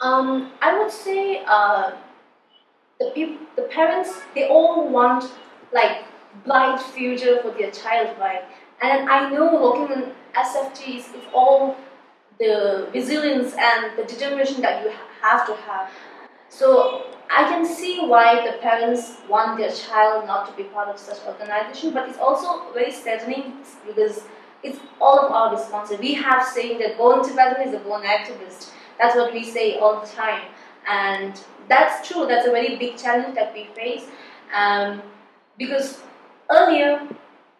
Um, 0.00 0.52
I 0.62 0.78
would 0.78 0.90
say 0.90 1.42
uh, 1.46 1.92
the 2.98 3.10
people, 3.14 3.46
the 3.56 3.62
parents, 3.62 4.20
they 4.34 4.48
all 4.48 4.88
want 4.88 5.30
like 5.72 6.04
bright 6.46 6.80
future 6.80 7.42
for 7.42 7.50
their 7.50 7.70
child, 7.70 8.16
right? 8.18 8.44
And 8.80 9.10
I 9.10 9.28
know 9.28 9.60
working 9.60 9.96
in 9.96 10.12
SFTs 10.34 11.14
it's 11.14 11.26
all 11.34 11.76
the 12.38 12.88
resilience 12.94 13.54
and 13.58 13.96
the 13.98 14.04
determination 14.04 14.62
that 14.62 14.84
you 14.84 14.92
have 15.20 15.46
to 15.46 15.54
have. 15.54 15.90
So 16.48 17.06
I 17.30 17.44
can 17.44 17.64
see 17.66 18.00
why 18.00 18.46
the 18.46 18.58
parents 18.58 19.18
want 19.28 19.58
their 19.58 19.70
child 19.70 20.26
not 20.26 20.48
to 20.48 20.56
be 20.56 20.64
part 20.64 20.88
of 20.88 20.98
such 20.98 21.18
organization, 21.26 21.92
but 21.92 22.08
it's 22.08 22.18
also 22.18 22.72
very 22.72 22.90
saddening 22.90 23.58
because 23.86 24.24
it's 24.62 24.78
all 25.00 25.18
of 25.20 25.32
our 25.32 25.54
responsibility. 25.54 26.14
We 26.14 26.22
have 26.22 26.42
saying 26.46 26.78
that 26.78 26.96
born 26.96 27.22
Tibetan 27.22 27.68
is 27.68 27.74
a 27.74 27.78
born 27.78 28.02
activist. 28.02 28.70
That's 28.98 29.14
what 29.14 29.32
we 29.32 29.44
say 29.44 29.78
all 29.78 30.00
the 30.00 30.06
time, 30.06 30.48
and 30.88 31.40
that's 31.68 32.08
true. 32.08 32.26
That's 32.26 32.48
a 32.48 32.50
very 32.50 32.76
big 32.76 32.96
challenge 32.96 33.34
that 33.36 33.54
we 33.54 33.66
face, 33.76 34.06
um, 34.52 35.02
because 35.56 36.00
earlier 36.50 37.06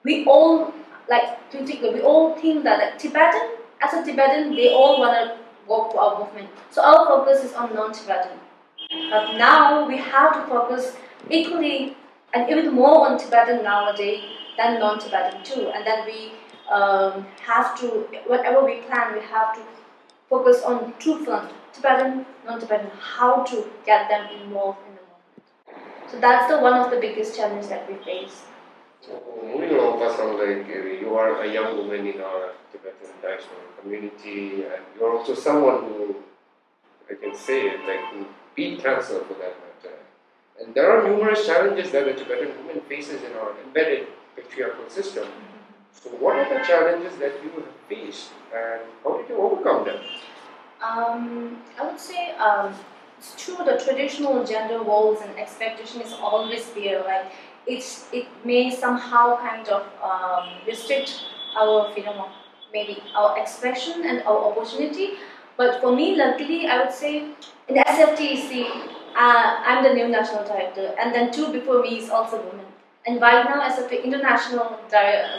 we 0.03 0.25
all 0.25 0.75
like 1.09 1.51
to 1.51 1.65
think 1.65 1.83
we 1.83 2.01
all 2.01 2.35
think 2.37 2.65
that 2.65 2.79
like, 2.81 2.99
Tibetan 2.99 3.58
as 3.83 3.95
a 3.95 4.05
Tibetan 4.05 4.55
they 4.55 4.73
all 4.73 5.01
want 5.01 5.15
to 5.15 5.37
work 5.69 5.93
for 5.93 6.01
our 6.01 6.25
movement. 6.25 6.49
So 6.71 6.83
our 6.83 7.07
focus 7.07 7.45
is 7.45 7.53
on 7.55 7.75
non-Tibetan. 7.75 8.39
But 9.11 9.37
now 9.37 9.87
we 9.87 9.99
have 9.99 10.33
to 10.35 10.43
focus 10.49 10.97
equally 11.31 11.97
and 12.35 12.49
even 12.51 12.75
more 12.75 13.07
on 13.09 13.19
Tibetan 13.19 13.63
nowadays 13.63 14.23
than 14.57 14.81
non-Tibetan 14.81 15.43
too. 15.45 15.71
And 15.75 15.87
then 15.87 16.07
we 16.07 16.33
um, 16.71 17.27
have 17.41 17.79
to, 17.81 17.87
whatever 18.27 18.65
we 18.65 18.81
plan, 18.83 19.15
we 19.15 19.21
have 19.21 19.55
to 19.55 19.63
focus 20.29 20.63
on 20.63 20.95
two 20.99 21.25
fronts, 21.25 21.53
Tibetan, 21.73 22.27
non-Tibetan, 22.47 22.91
how 22.99 23.43
to 23.45 23.67
get 23.85 24.09
them 24.09 24.27
involved 24.43 24.79
in 24.89 24.95
the 24.95 25.01
movement. 25.01 26.11
So 26.11 26.21
that's 26.21 26.51
the 26.51 26.59
one 26.59 26.75
of 26.75 26.91
the 26.91 26.99
biggest 26.99 27.37
challenges 27.37 27.69
that 27.69 27.89
we 27.91 27.97
face. 28.05 28.43
Moving 29.09 29.71
along, 29.71 30.01
Passang, 30.01 31.01
you 31.01 31.15
are 31.15 31.43
a 31.43 31.51
young 31.51 31.77
woman 31.79 32.07
in 32.07 32.21
our 32.21 32.53
Tibetan 32.71 33.15
diaspora 33.23 33.59
community, 33.81 34.65
and 34.65 34.83
you're 34.99 35.17
also 35.17 35.35
someone 35.35 35.85
who, 35.85 36.17
I 37.11 37.15
can 37.15 37.35
say 37.35 37.69
it, 37.69 37.81
like 37.87 38.13
who 38.13 38.27
beat 38.55 38.83
cancer 38.83 39.21
for 39.25 39.35
that 39.35 39.57
matter. 39.65 39.97
And 40.61 40.75
there 40.75 40.91
are 40.91 41.09
numerous 41.09 41.47
challenges 41.47 41.91
that 41.93 42.05
the 42.05 42.13
Tibetan 42.13 42.57
woman 42.59 42.83
faces 42.89 43.23
in 43.23 43.33
our 43.33 43.55
embedded 43.65 44.09
patriarchal 44.37 44.91
system. 44.91 45.29
So, 45.93 46.11
what 46.11 46.37
are 46.37 46.59
the 46.59 46.65
challenges 46.65 47.17
that 47.19 47.33
you 47.43 47.51
have 47.51 47.73
faced, 47.89 48.31
and 48.55 48.83
how 49.03 49.17
did 49.19 49.29
you 49.29 49.37
overcome 49.39 49.87
them? 49.87 50.01
Um, 50.83 51.59
I 51.81 51.91
would 51.91 51.99
say 51.99 52.33
um, 52.33 52.75
it's 53.19 53.35
true. 53.43 53.57
The 53.65 53.83
traditional 53.85 54.45
gender 54.45 54.81
roles 54.81 55.21
and 55.23 55.37
expectation 55.39 56.01
is 56.03 56.13
always 56.13 56.71
there. 56.71 57.03
Like 57.03 57.33
it's 57.69 58.09
it 58.13 58.27
may 58.45 58.71
somehow 58.75 59.37
kind 59.37 59.69
of 59.69 59.83
um, 60.03 60.49
restrict 60.67 61.25
our 61.57 61.93
freedom 61.93 62.19
of 62.19 62.31
maybe 62.73 63.03
our 63.15 63.39
expression 63.39 64.05
and 64.07 64.23
our 64.23 64.51
opportunity. 64.51 65.15
But 65.57 65.81
for 65.81 65.95
me, 65.95 66.17
luckily, 66.17 66.67
I 66.67 66.83
would 66.83 66.93
say 66.93 67.19
in 67.69 67.75
the 67.75 67.85
SFTC, 67.85 68.65
uh, 69.17 69.63
I'm 69.67 69.83
the 69.83 69.93
new 69.93 70.09
national 70.09 70.45
director, 70.45 70.95
and 70.99 71.15
then 71.15 71.33
two 71.33 71.53
before 71.53 71.83
me 71.83 71.99
is 71.99 72.11
also 72.11 72.39
women. 72.39 72.67
And 73.07 73.21
right 73.21 73.45
now, 73.45 73.63
as 73.63 73.79
international 73.91 74.81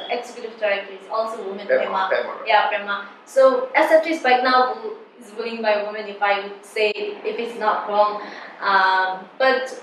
executive 0.10 0.60
director 0.60 0.94
is 0.94 1.08
also 1.12 1.44
woman, 1.48 1.68
Pema, 1.68 2.10
Pema. 2.10 2.34
Yeah, 2.46 2.72
Pema. 2.72 3.06
So 3.26 3.70
SFT 3.76 4.08
is 4.08 4.24
right 4.24 4.44
now 4.44 4.76
is 5.22 5.32
ruling 5.38 5.62
by 5.62 5.84
women, 5.84 6.08
if 6.08 6.22
I 6.22 6.48
would 6.48 6.66
say, 6.66 6.92
if 6.92 7.38
it's 7.40 7.60
not 7.60 7.88
wrong. 7.88 8.22
Um, 8.60 9.30
but 9.38 9.82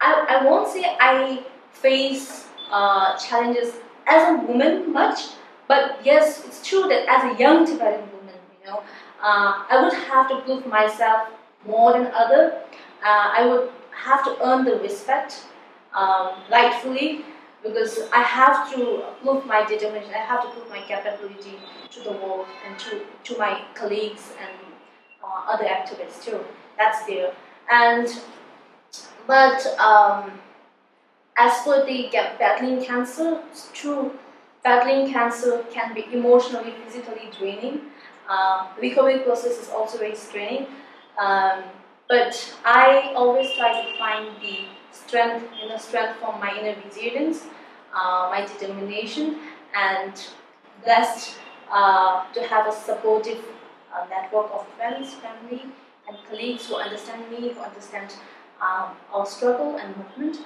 I, 0.00 0.26
I 0.28 0.44
won't 0.44 0.68
say 0.68 0.84
I 1.00 1.42
face 1.72 2.46
uh, 2.70 3.16
challenges 3.16 3.74
as 4.06 4.28
a 4.28 4.42
woman 4.42 4.92
much, 4.92 5.20
but 5.66 6.00
yes, 6.04 6.44
it's 6.46 6.66
true 6.66 6.88
that 6.88 7.06
as 7.08 7.34
a 7.34 7.38
young 7.40 7.66
Tibetan 7.66 8.00
woman, 8.12 8.34
you 8.60 8.70
know, 8.70 8.82
uh, 9.22 9.64
I 9.68 9.80
would 9.82 9.92
have 9.92 10.28
to 10.30 10.40
prove 10.40 10.66
myself 10.66 11.28
more 11.66 11.92
than 11.92 12.06
other. 12.08 12.62
Uh, 13.04 13.32
I 13.38 13.46
would 13.46 13.70
have 13.92 14.24
to 14.24 14.36
earn 14.46 14.64
the 14.64 14.76
respect 14.76 15.44
um, 15.94 16.32
rightfully 16.50 17.24
because 17.62 18.08
I 18.12 18.22
have 18.22 18.72
to 18.74 19.04
prove 19.22 19.44
my 19.46 19.64
determination. 19.64 20.12
I 20.14 20.18
have 20.18 20.42
to 20.42 20.48
prove 20.50 20.68
my 20.70 20.80
capability 20.80 21.58
to 21.90 22.00
the 22.00 22.12
world 22.12 22.46
and 22.66 22.78
to, 22.78 23.02
to 23.24 23.38
my 23.38 23.62
colleagues 23.74 24.32
and 24.40 24.56
uh, 25.22 25.52
other 25.52 25.64
activists 25.64 26.24
too. 26.24 26.40
That's 26.78 27.04
there. 27.06 27.32
And 27.70 28.08
but 29.26 29.66
um, 29.78 30.32
as 31.38 31.60
for 31.62 31.84
the 31.84 32.08
battling 32.38 32.84
cancer, 32.84 33.40
it's 33.50 33.70
true. 33.72 34.12
Battling 34.64 35.12
cancer 35.12 35.64
can 35.70 35.94
be 35.94 36.06
emotionally, 36.12 36.74
physically 36.84 37.30
draining. 37.38 37.82
Uh, 38.28 38.66
recovery 38.80 39.20
process 39.20 39.58
is 39.58 39.70
also 39.70 39.98
very 39.98 40.16
straining. 40.16 40.66
Um, 41.16 41.62
but 42.08 42.54
I 42.64 43.12
always 43.14 43.52
try 43.52 43.82
to 43.82 43.98
find 43.98 44.28
the 44.42 44.64
strength, 44.92 45.46
inner 45.62 45.78
strength 45.78 46.18
from 46.20 46.40
my 46.40 46.58
inner 46.58 46.76
resilience, 46.84 47.44
uh, 47.94 48.28
my 48.30 48.46
determination, 48.46 49.38
and 49.74 50.12
blessed 50.84 51.36
uh, 51.70 52.30
to 52.32 52.42
have 52.42 52.66
a 52.66 52.72
supportive 52.72 53.44
uh, 53.94 54.06
network 54.08 54.50
of 54.52 54.66
friends, 54.76 55.14
family, 55.14 55.62
and 56.08 56.16
colleagues 56.28 56.66
who 56.66 56.76
understand 56.76 57.30
me, 57.30 57.50
who 57.50 57.60
understand 57.60 58.14
um, 58.60 58.96
our 59.12 59.26
struggle 59.26 59.76
and 59.76 59.96
movement. 59.96 60.38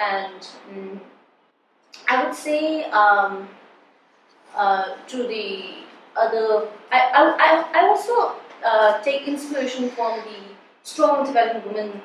And 0.00 0.48
um, 0.70 1.00
I 2.08 2.24
would 2.24 2.34
say 2.34 2.84
um, 2.86 3.48
uh, 4.56 4.96
to 5.08 5.16
the 5.16 5.64
other, 6.16 6.68
I, 6.90 7.00
I, 7.38 7.80
I 7.80 7.88
also 7.88 8.36
uh, 8.64 9.00
take 9.02 9.28
inspiration 9.28 9.90
from 9.90 10.18
the 10.20 10.54
strong 10.82 11.26
Tibetan 11.26 11.62
women 11.66 12.00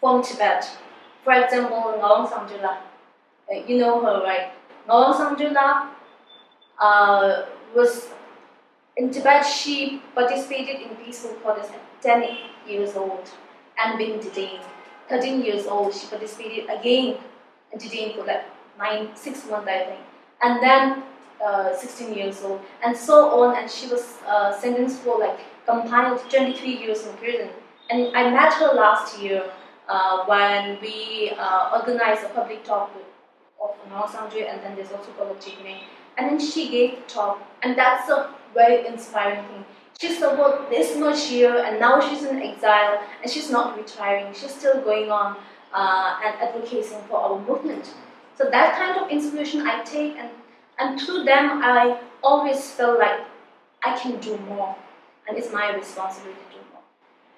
from 0.00 0.22
Tibet. 0.22 0.68
For 1.22 1.32
example, 1.32 1.96
Ngawang 1.98 2.28
Sangdrol 2.28 2.62
la. 2.62 2.76
Uh, 3.50 3.60
you 3.66 3.78
know 3.78 4.00
her, 4.04 4.22
right? 4.22 4.52
Ngawang 4.88 5.14
Sangdrol 5.14 5.54
la 5.54 5.88
uh, 6.78 7.46
was 7.74 8.10
in 8.96 9.10
Tibet. 9.10 9.44
She 9.44 10.02
participated 10.14 10.82
in 10.82 10.96
peaceful 10.96 11.34
protest 11.36 11.72
at 11.72 12.02
10 12.02 12.36
years 12.68 12.96
old 12.96 13.30
and 13.78 13.98
been 13.98 14.20
detained. 14.20 14.62
13 15.08 15.44
years 15.44 15.66
old, 15.66 15.94
she 15.94 16.06
participated 16.06 16.70
again 16.70 17.16
and 17.72 17.80
detained 17.80 18.14
for 18.14 18.24
like 18.24 18.44
nine, 18.78 19.08
six 19.14 19.48
months, 19.48 19.68
I 19.68 19.84
think. 19.84 20.00
And 20.42 20.62
then 20.62 21.02
uh, 21.44 21.76
16 21.76 22.14
years 22.14 22.42
old, 22.42 22.60
and 22.84 22.96
so 22.96 23.42
on. 23.42 23.56
And 23.56 23.70
she 23.70 23.86
was 23.88 24.18
uh, 24.26 24.58
sentenced 24.58 25.00
for 25.00 25.18
like 25.18 25.38
compiled 25.66 26.20
23 26.30 26.78
years 26.78 27.06
in 27.06 27.16
prison. 27.16 27.48
And 27.90 28.16
I 28.16 28.30
met 28.30 28.52
her 28.54 28.72
last 28.74 29.18
year 29.20 29.44
uh, 29.88 30.24
when 30.24 30.80
we 30.80 31.32
uh, 31.38 31.78
organized 31.78 32.24
a 32.24 32.28
public 32.30 32.64
talk 32.64 32.90
of 33.62 33.70
Ngawang 33.90 34.08
Sangdrol, 34.08 34.50
and 34.50 34.62
then 34.62 34.74
there's 34.74 34.90
also 34.90 35.10
Golok 35.18 35.42
Jigme. 35.42 35.80
And 36.16 36.30
then 36.30 36.40
she 36.40 36.70
gave 36.70 36.96
the 36.96 37.02
talk, 37.12 37.42
and 37.62 37.76
that's 37.76 38.08
a 38.08 38.30
very 38.54 38.86
inspiring 38.86 39.44
thing. 39.48 39.64
She 40.00 40.12
suffered 40.12 40.66
this 40.70 40.96
much 40.96 41.30
year, 41.30 41.56
and 41.64 41.78
now 41.78 42.00
she's 42.00 42.24
in 42.24 42.40
exile, 42.42 43.00
and 43.22 43.30
she's 43.30 43.50
not 43.50 43.76
retiring. 43.76 44.34
She's 44.34 44.54
still 44.54 44.80
going 44.82 45.10
on 45.10 45.36
uh, 45.72 46.18
and 46.24 46.34
advocating 46.40 47.00
for 47.08 47.18
our 47.18 47.38
movement. 47.40 47.94
So 48.36 48.50
that 48.50 48.76
kind 48.76 48.98
of 49.00 49.10
inspiration 49.10 49.66
I 49.66 49.82
take, 49.84 50.16
and 50.16 50.30
and 50.78 51.00
through 51.00 51.24
them, 51.24 51.60
I 51.62 52.00
always 52.22 52.70
feel 52.72 52.98
like 52.98 53.20
I 53.84 53.96
can 53.96 54.18
do 54.18 54.36
more, 54.48 54.74
and 55.28 55.38
it's 55.38 55.52
my 55.52 55.72
responsibility 55.74 56.40
to 56.50 56.56
do 56.58 56.62
more. 56.72 56.82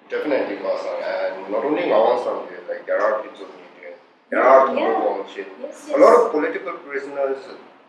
Definitely, 0.09 0.57
Passang. 0.57 1.01
And 1.03 1.51
not 1.51 1.63
only 1.63 1.83
Sangdrol, 1.83 2.67
like 2.67 2.87
there 2.87 2.99
are 2.99 3.21
kids 3.21 3.41
of 3.41 3.49
media, 3.61 3.93
there 4.31 4.41
are 4.43 4.67
people 4.67 5.25
Yeah. 5.27 5.33
Chin. 5.33 5.45
Yes, 5.61 5.89
A 5.93 5.97
lot 5.97 6.13
of 6.19 6.31
political 6.31 6.73
prisoners 6.87 7.37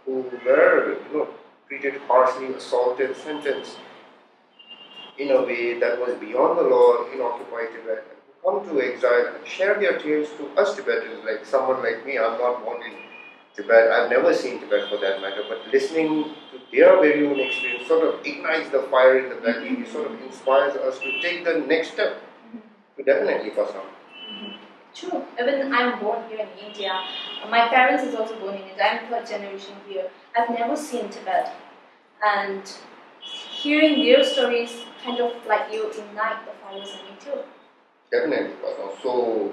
who 0.04 0.24
were, 0.44 0.98
you 1.04 1.18
know, 1.18 1.28
treated 1.68 2.00
harshly, 2.08 2.52
assaulted, 2.54 3.16
sentenced 3.16 3.78
in 5.18 5.30
a 5.30 5.42
way 5.42 5.78
that 5.78 5.98
was 5.98 6.14
beyond 6.18 6.58
the 6.58 6.62
law 6.62 7.04
in 7.12 7.20
occupied 7.20 7.70
Tibet, 7.74 8.04
who 8.42 8.50
come 8.50 8.68
to 8.68 8.80
exile 8.80 9.34
and 9.34 9.46
share 9.46 9.74
their 9.78 9.98
tales 9.98 10.28
to 10.38 10.48
us 10.60 10.76
Tibetans, 10.76 11.24
like 11.24 11.44
someone 11.44 11.82
like 11.82 12.06
me. 12.06 12.18
I'm 12.18 12.38
not 12.38 12.64
born 12.64 12.82
in 12.82 12.94
Tibet. 13.54 13.90
I've 13.90 14.10
never 14.10 14.32
seen 14.32 14.60
Tibet 14.60 14.88
for 14.88 14.98
that 14.98 15.20
matter, 15.20 15.42
but 15.48 15.58
listening 15.72 16.24
to 16.52 16.60
their 16.72 17.00
very 17.00 17.26
own 17.26 17.40
experience 17.40 17.88
sort 17.88 18.06
of 18.06 18.24
ignites 18.24 18.70
the 18.70 18.82
fire 18.90 19.18
in 19.18 19.28
the 19.30 19.36
belly. 19.36 19.82
It 19.82 19.88
sort 19.88 20.10
of 20.10 20.20
inspires 20.22 20.76
us 20.76 21.00
to 21.00 21.20
take 21.20 21.44
the 21.44 21.58
next 21.66 21.92
step 21.94 22.22
to 22.96 23.02
definitely 23.02 23.50
for 23.50 23.66
some. 23.66 23.76
Mm-hmm. 23.76 24.56
True. 24.94 25.24
Even 25.40 25.72
I'm 25.72 26.00
born 26.00 26.22
here 26.28 26.40
in 26.40 26.66
India. 26.66 27.04
My 27.50 27.68
parents 27.68 28.04
is 28.04 28.14
also 28.14 28.38
born 28.38 28.54
in 28.54 28.62
India. 28.62 28.84
I'm 28.84 29.08
third 29.08 29.26
generation 29.26 29.74
here. 29.88 30.10
I've 30.36 30.50
never 30.50 30.76
seen 30.76 31.08
Tibet, 31.08 31.52
and 32.24 32.62
hearing 33.62 34.04
their 34.04 34.22
stories 34.24 34.72
kind 35.04 35.20
of 35.20 35.32
like 35.46 35.72
you 35.72 35.90
ignite 35.90 36.44
the 36.46 36.52
fires 36.62 36.90
in 36.96 37.06
me 37.06 37.14
too. 37.24 37.40
Definitely. 38.10 38.54
So, 39.02 39.52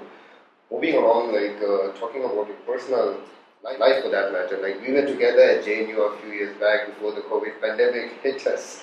moving 0.70 0.96
along, 0.96 1.32
like 1.32 1.58
uh, 1.62 1.92
talking 1.98 2.24
about 2.24 2.48
your 2.48 2.60
personal 2.66 3.18
life, 3.62 3.78
life 3.78 4.02
for 4.02 4.10
that 4.10 4.32
matter. 4.32 4.58
Like 4.62 4.80
we 4.80 4.92
were 4.92 5.06
together 5.06 5.42
at 5.42 5.64
JNU 5.64 5.98
a 5.98 6.18
few 6.20 6.32
years 6.32 6.56
back 6.58 6.86
before 6.86 7.12
the 7.12 7.22
COVID 7.22 7.60
pandemic 7.60 8.12
hit 8.22 8.46
us, 8.46 8.82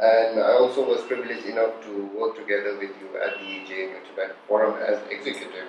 and 0.00 0.40
I 0.40 0.52
also 0.52 0.86
was 0.88 1.02
privileged 1.02 1.46
enough 1.46 1.82
to 1.84 2.10
work 2.18 2.36
together 2.36 2.76
with 2.78 2.90
you 3.00 3.20
at 3.20 3.38
the 3.38 3.52
JNU 3.68 4.00
Tibet 4.08 4.36
Forum 4.48 4.80
as 4.82 4.98
executive. 5.10 5.68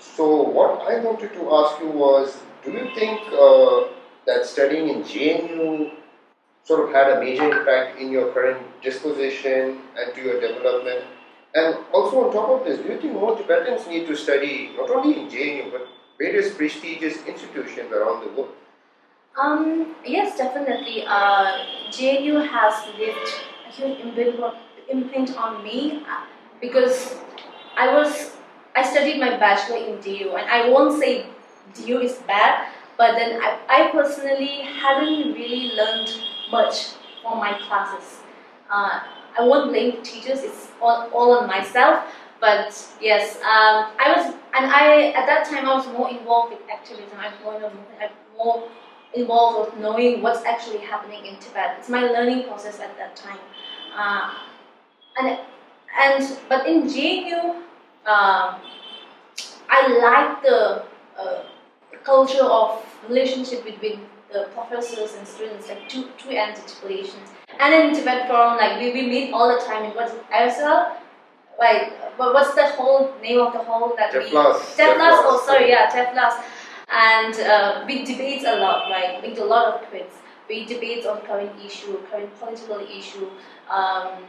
So, 0.00 0.42
what 0.42 0.90
I 0.90 1.00
wanted 1.00 1.32
to 1.32 1.54
ask 1.54 1.80
you 1.80 1.88
was, 1.88 2.36
do 2.64 2.72
you 2.72 2.90
think 2.94 3.20
uh, 3.32 3.88
that 4.26 4.44
studying 4.44 4.88
in 4.88 5.02
JNU 5.02 5.92
sort 6.68 6.86
of 6.86 6.94
had 6.94 7.16
a 7.16 7.20
major 7.20 7.48
impact 7.50 7.98
in 7.98 8.12
your 8.12 8.30
current 8.32 8.60
disposition 8.82 9.80
and 9.98 10.14
to 10.14 10.20
your 10.22 10.38
development? 10.40 11.04
And 11.54 11.78
also 11.94 12.24
on 12.24 12.32
top 12.32 12.48
of 12.50 12.66
this, 12.66 12.78
do 12.78 12.92
you 12.92 13.00
think 13.00 13.14
more 13.14 13.34
Tibetans 13.36 13.88
need 13.88 14.06
to 14.06 14.14
study 14.14 14.72
not 14.76 14.90
only 14.90 15.18
in 15.18 15.28
JNU 15.28 15.72
but 15.72 15.88
various 16.18 16.54
prestigious 16.54 17.24
institutions 17.24 17.90
around 17.90 18.24
the 18.24 18.30
world? 18.36 18.52
Um, 19.40 19.94
yes, 20.04 20.36
definitely. 20.36 21.04
Uh, 21.06 21.64
JNU 21.90 22.46
has 22.46 22.74
left 23.00 23.34
a 23.66 23.72
huge 23.72 24.00
imprint- 24.00 25.36
on 25.38 25.62
me 25.62 26.02
uh, 26.08 26.24
because 26.60 27.16
I 27.76 27.94
was 27.94 28.36
I 28.74 28.82
studied 28.82 29.20
my 29.20 29.36
bachelor 29.38 29.76
in 29.76 30.00
DU, 30.00 30.34
and 30.36 30.48
I 30.48 30.68
won't 30.68 30.98
say 31.00 31.26
DU 31.74 32.00
is 32.00 32.16
bad, 32.26 32.68
but 32.96 33.16
then 33.16 33.40
I, 33.42 33.58
I 33.68 33.90
personally 33.90 34.62
haven't 34.80 35.32
really 35.32 35.72
learned 35.74 36.10
much 36.50 36.94
from 37.22 37.38
my 37.38 37.58
classes. 37.66 38.20
Uh, 38.70 39.00
I 39.38 39.42
won't 39.42 39.70
blame 39.70 39.96
the 39.96 40.02
teachers; 40.02 40.42
it's 40.42 40.68
all, 40.80 41.08
all 41.12 41.38
on 41.38 41.46
myself. 41.46 42.04
But 42.40 42.70
yes, 43.00 43.36
um, 43.36 43.90
I 43.98 44.14
was, 44.14 44.34
and 44.54 44.66
I 44.66 45.10
at 45.10 45.26
that 45.26 45.44
time 45.46 45.66
I 45.66 45.74
was 45.74 45.86
more 45.88 46.08
involved 46.10 46.52
with 46.52 46.62
activism. 46.70 47.18
I 47.18 47.28
was 47.28 47.60
more, 47.62 47.72
I'm 48.00 48.10
more 48.36 48.68
involved 49.14 49.72
with 49.72 49.80
knowing 49.80 50.22
what's 50.22 50.44
actually 50.44 50.78
happening 50.78 51.26
in 51.26 51.36
Tibet. 51.38 51.76
It's 51.78 51.88
my 51.88 52.02
learning 52.02 52.44
process 52.44 52.78
at 52.80 52.96
that 52.98 53.16
time. 53.16 53.38
Uh, 53.96 54.34
and 55.18 55.38
and 55.98 56.38
but 56.48 56.66
in 56.68 56.84
JNU, 56.84 57.56
um, 58.06 58.60
I 59.68 59.98
like 60.00 60.42
the 60.42 60.84
uh, 61.18 61.42
culture 62.04 62.44
of 62.44 62.84
relationship 63.08 63.64
between 63.64 64.00
the 64.32 64.48
professors 64.54 65.14
and 65.16 65.26
students, 65.26 65.68
like 65.68 65.88
two 65.88 66.08
two 66.18 66.30
entity 66.30 66.74
relations. 66.84 67.30
And 67.58 67.74
in 67.74 67.94
Tibet 67.94 68.28
Forum, 68.28 68.56
like 68.56 68.78
we, 68.80 68.92
we 68.92 69.06
meet 69.08 69.32
all 69.32 69.48
the 69.48 69.64
time 69.64 69.84
in 69.84 69.90
what's 69.92 70.12
ISL, 70.32 70.96
like 71.58 71.92
what, 72.18 72.34
what's 72.34 72.54
the 72.54 72.66
whole 72.68 73.12
name 73.22 73.40
of 73.40 73.52
the 73.52 73.58
hall 73.58 73.94
that 73.96 74.12
we 74.12 74.30
Teflas. 74.30 74.76
Teflas, 74.76 75.18
oh 75.24 75.42
sorry, 75.44 75.70
yeah, 75.70 75.90
Teflas. 75.90 76.42
And 76.90 77.34
uh, 77.40 77.84
we 77.86 78.04
debate 78.04 78.44
a 78.46 78.56
lot, 78.56 78.90
right? 78.90 79.20
We 79.22 79.34
do 79.34 79.44
a 79.44 79.50
lot 79.56 79.74
of 79.74 79.88
quiz. 79.88 80.06
We 80.48 80.64
debate 80.64 81.04
on 81.04 81.20
current 81.22 81.52
issue, 81.62 81.98
current 82.10 82.34
political 82.38 82.78
issue, 82.80 83.28
um, 83.70 84.24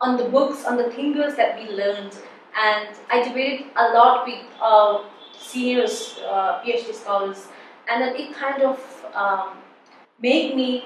on 0.00 0.16
the 0.16 0.24
books, 0.24 0.64
on 0.64 0.78
the 0.78 0.90
thinkers 0.90 1.34
that 1.36 1.58
we 1.58 1.68
learned. 1.68 2.16
And 2.56 2.96
I 3.10 3.22
debated 3.22 3.66
a 3.76 3.92
lot 3.92 4.26
with 4.26 4.40
uh, 4.62 5.04
seniors, 5.38 6.18
uh, 6.26 6.62
PhD 6.64 6.94
scholars, 6.94 7.48
and 7.88 8.02
then 8.02 8.16
it 8.16 8.34
kind 8.34 8.62
of 8.62 8.78
um, 9.14 9.56
made 10.20 10.54
me 10.54 10.84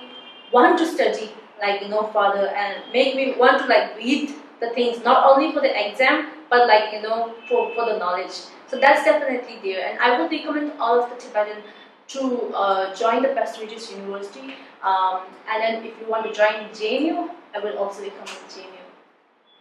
want 0.52 0.78
to 0.78 0.86
study, 0.86 1.30
like 1.60 1.82
you 1.82 1.88
know, 1.88 2.06
further, 2.12 2.48
and 2.48 2.92
make 2.92 3.16
me 3.16 3.34
want 3.38 3.58
to 3.60 3.66
like 3.66 3.96
read 3.96 4.30
the 4.60 4.70
things 4.70 5.04
not 5.04 5.30
only 5.30 5.52
for 5.52 5.60
the 5.60 5.72
exam, 5.86 6.28
but 6.48 6.68
like 6.68 6.92
you 6.92 7.02
know, 7.02 7.34
for, 7.48 7.74
for 7.74 7.86
the 7.86 7.98
knowledge. 7.98 8.32
So 8.68 8.78
that's 8.78 9.04
definitely 9.04 9.58
there, 9.62 9.88
and 9.88 9.98
I 9.98 10.20
would 10.20 10.30
recommend 10.30 10.72
all 10.78 11.02
of 11.02 11.10
the 11.10 11.16
Tibetan 11.16 11.62
to 12.08 12.52
uh, 12.54 12.94
join 12.94 13.22
the 13.22 13.28
prestigious 13.28 13.90
university. 13.90 14.54
Um, 14.82 15.22
and 15.48 15.62
then 15.62 15.84
if 15.84 15.94
you 16.00 16.06
want 16.08 16.26
to 16.26 16.32
join 16.32 16.68
JNU, 16.70 17.30
I 17.54 17.58
will 17.58 17.78
also 17.78 18.02
recommend 18.02 18.38
JNU. 18.48 18.82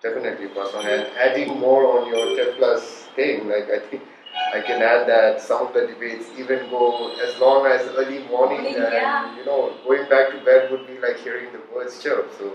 Definitely, 0.02 0.48
Passang. 0.48 0.86
And 0.86 1.08
adding 1.18 1.60
more 1.60 1.86
on 1.86 2.08
your 2.08 2.36
T 2.36 2.58
plus 2.58 3.08
thing, 3.16 3.48
like 3.48 3.70
I 3.70 3.80
think 3.80 4.02
I 4.54 4.62
can 4.62 4.82
add 4.82 5.08
that 5.08 5.42
some 5.42 5.68
of 5.68 5.74
the 5.74 5.88
debates 5.88 6.28
even 6.38 6.70
go 6.70 7.14
as 7.18 7.40
long 7.40 7.66
as 7.66 7.82
early 7.88 8.20
morning, 8.28 8.64
Morning, 8.64 8.76
and 8.76 8.94
yeah. 8.94 9.38
you 9.38 9.46
know, 9.46 9.74
going 9.86 10.10
back 10.10 10.32
to 10.32 10.44
bed 10.44 10.72
would 10.72 10.88
be 10.88 11.00
like 11.00 11.18
hearing 11.18 11.52
the 11.54 11.60
birds 11.74 12.02
chirp. 12.04 12.32
So 12.38 12.54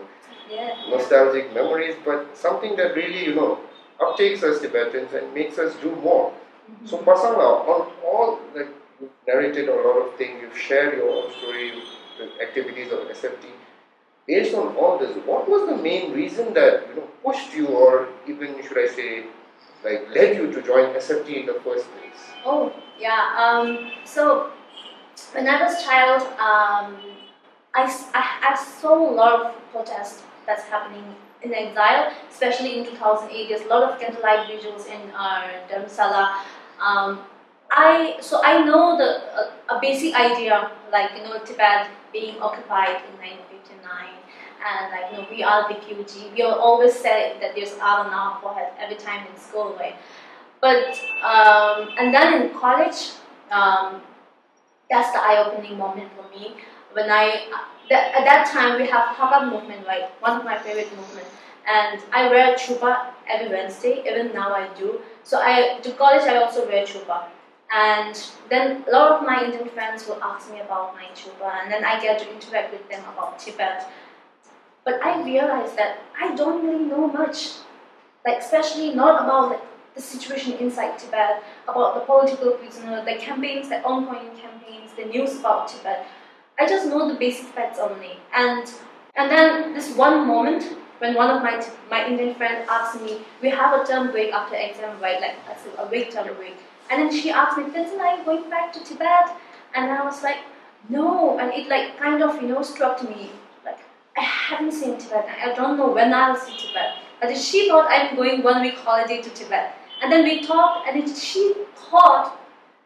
Yeah. 0.50 0.74
nostalgic 0.90 1.52
memories, 1.54 1.96
but 2.04 2.36
something 2.36 2.76
that 2.76 2.94
really, 2.94 3.24
you 3.28 3.34
know, 3.34 3.58
uptakes 4.00 4.42
us 4.48 4.60
Tibetans 4.60 5.12
and 5.12 5.32
makes 5.34 5.58
us 5.58 5.74
do 5.82 5.90
more. 5.96 6.30
Mm-hmm. 6.30 6.86
So 6.86 6.98
Passang 6.98 7.38
la, 7.38 7.48
on 7.74 7.92
all 8.04 8.38
like 8.54 8.68
you've 9.00 9.10
narrated 9.26 9.68
a 9.68 9.74
lot 9.74 9.96
of 10.06 10.14
things, 10.16 10.42
you've 10.42 10.58
shared 10.58 10.96
your 10.98 11.10
own 11.10 11.32
story, 11.38 11.72
the 12.18 12.28
activities 12.46 12.92
of 12.92 13.00
SFT. 13.08 13.50
Based 14.26 14.54
on 14.54 14.76
all 14.76 14.98
this, 14.98 15.16
what 15.24 15.48
was 15.48 15.68
the 15.68 15.76
main 15.76 16.12
reason 16.12 16.52
that 16.54 16.88
you 16.88 16.96
know 17.00 17.08
pushed 17.24 17.54
you, 17.54 17.66
or 17.68 18.08
even 18.28 18.54
should 18.66 18.78
I 18.78 18.86
say, 18.88 19.10
like 19.84 20.08
led 20.14 20.36
you 20.36 20.52
to 20.52 20.62
join 20.62 20.94
SFT 20.94 21.40
in 21.40 21.46
the 21.46 21.54
first 21.64 21.86
place? 21.92 22.20
Oh, 22.44 22.72
yeah. 22.98 23.34
Um, 23.38 23.90
so, 24.04 24.50
when 25.32 25.48
I 25.48 25.62
was 25.62 25.82
child, 25.82 26.22
um, 26.38 26.96
I, 27.74 27.84
I, 28.14 28.52
I 28.52 28.56
saw 28.56 29.10
a 29.10 29.12
lot 29.12 29.46
of 29.46 29.72
protests 29.72 30.22
that's 30.46 30.64
happening 30.64 31.04
in 31.42 31.54
exile, 31.54 32.12
especially 32.30 32.78
in 32.78 32.84
2008. 32.84 33.48
There's 33.48 33.62
a 33.62 33.68
lot 33.68 33.82
of 33.82 34.00
candlelight 34.00 34.48
visuals 34.48 34.86
in 34.86 35.10
our 35.10 35.44
Dharamsala. 35.68 36.36
Um, 36.80 37.20
I 37.70 38.16
so 38.20 38.40
I 38.44 38.64
know 38.64 38.96
the 38.96 39.10
a, 39.40 39.76
a 39.76 39.80
basic 39.80 40.14
idea, 40.14 40.70
like 40.92 41.10
you 41.16 41.24
know 41.24 41.38
Tibet 41.44 41.88
being 42.12 42.40
occupied 42.40 43.02
in 43.08 43.14
1959, 43.18 43.55
and 44.66 44.90
like 44.90 45.12
you 45.12 45.18
know 45.18 45.26
we 45.30 45.42
are 45.42 45.68
refugee. 45.68 46.30
We 46.34 46.42
are 46.42 46.58
always 46.58 46.94
said 46.94 47.40
that 47.40 47.54
there's 47.54 47.74
art 47.74 48.06
on 48.06 48.12
our 48.12 48.40
forehead 48.40 48.72
every 48.78 48.96
time 48.96 49.26
in 49.26 49.38
school, 49.38 49.76
right? 49.78 49.96
But 50.60 50.98
um, 51.22 51.90
and 51.98 52.12
then 52.14 52.42
in 52.42 52.58
college, 52.58 53.12
um, 53.50 54.00
that's 54.90 55.12
the 55.12 55.22
eye-opening 55.22 55.78
moment 55.78 56.10
for 56.16 56.28
me 56.36 56.54
when 56.96 57.10
I 57.10 57.46
that, 57.90 58.14
at 58.14 58.24
that 58.24 58.50
time 58.50 58.80
we 58.80 58.88
have 58.88 59.14
Lhakar 59.16 59.50
movement, 59.50 59.86
right? 59.86 60.10
One 60.20 60.38
of 60.38 60.44
my 60.44 60.58
favorite 60.58 60.90
movements, 60.96 61.30
and 61.68 62.00
I 62.12 62.28
wear 62.28 62.54
chupa 62.56 63.08
every 63.28 63.48
Wednesday. 63.48 64.02
Even 64.08 64.32
now 64.32 64.52
I 64.52 64.68
do. 64.78 65.00
So 65.22 65.40
I 65.40 65.78
to 65.82 65.92
college 65.92 66.22
I 66.22 66.36
also 66.36 66.66
wear 66.66 66.84
chupa, 66.84 67.24
and 67.72 68.24
then 68.48 68.84
a 68.88 68.90
lot 68.90 69.12
of 69.12 69.26
my 69.26 69.44
Indian 69.44 69.68
friends 69.68 70.08
will 70.08 70.22
ask 70.22 70.50
me 70.50 70.60
about 70.60 70.94
my 70.94 71.06
chupa, 71.14 71.52
and 71.60 71.70
then 71.70 71.84
I 71.84 72.00
get 72.00 72.18
to 72.20 72.32
interact 72.32 72.72
with 72.72 72.88
them 72.88 73.04
about 73.12 73.38
Tibet. 73.38 73.86
But 74.86 75.02
I 75.02 75.20
realized 75.22 75.76
that 75.76 75.98
I 76.16 76.34
don't 76.36 76.64
really 76.64 76.84
know 76.84 77.08
much, 77.08 77.54
like 78.24 78.38
especially 78.38 78.94
not 78.94 79.24
about 79.24 79.50
like, 79.50 79.62
the 79.96 80.00
situation 80.00 80.52
inside 80.58 80.96
Tibet, 80.96 81.42
about 81.66 81.94
the 81.96 82.00
political 82.02 82.52
prisoner, 82.52 83.04
the 83.04 83.16
campaigns, 83.16 83.68
the 83.68 83.82
ongoing 83.82 84.30
campaigns, 84.36 84.92
the 84.96 85.06
news 85.06 85.40
about 85.40 85.66
Tibet. 85.68 86.06
I 86.58 86.68
just 86.68 86.86
know 86.86 87.08
the 87.08 87.18
basic 87.18 87.46
facts 87.46 87.80
only. 87.80 88.18
And 88.32 88.70
and 89.16 89.28
then 89.28 89.74
this 89.74 89.90
one 89.96 90.24
moment 90.26 90.62
when 90.98 91.14
one 91.14 91.30
of 91.30 91.42
my 91.42 91.54
my 91.90 92.06
Indian 92.06 92.34
friend 92.36 92.64
asked 92.68 93.02
me, 93.02 93.18
we 93.42 93.48
have 93.48 93.80
a 93.80 93.84
term 93.84 94.12
break 94.12 94.32
after 94.32 94.54
exam, 94.54 95.00
right? 95.00 95.20
Like 95.20 95.34
a- 95.78 95.88
week 95.88 96.12
term 96.12 96.32
break. 96.36 96.56
And 96.90 97.02
then 97.02 97.10
she 97.20 97.32
asked 97.32 97.58
me, 97.58 97.64
Vincent, 97.64 98.00
are 98.00 98.16
you 98.18 98.24
going 98.24 98.48
back 98.48 98.72
to 98.74 98.84
Tibet? 98.84 99.34
And 99.74 99.90
I 99.90 100.04
was 100.04 100.22
like, 100.22 100.38
no. 100.88 101.40
And 101.40 101.52
it 101.52 101.66
like 101.68 101.98
kind 101.98 102.22
of 102.22 102.40
you 102.40 102.48
know 102.48 102.62
struck 102.62 103.02
me 103.02 103.32
I 104.16 104.22
haven't 104.22 104.72
seen 104.72 104.98
Tibet. 104.98 105.28
I 105.42 105.54
don't 105.54 105.76
know 105.76 105.90
when 105.92 106.14
I'll 106.14 106.36
see 106.36 106.56
Tibet. 106.56 106.94
But 107.20 107.36
she 107.36 107.68
thought 107.68 107.88
I'm 107.90 108.16
going 108.16 108.42
one 108.42 108.62
week 108.62 108.76
holiday 108.76 109.20
to 109.22 109.30
Tibet. 109.30 109.74
And 110.02 110.12
then 110.12 110.24
we 110.24 110.42
talked, 110.42 110.88
and 110.88 111.08
she 111.16 111.54
thought 111.74 112.38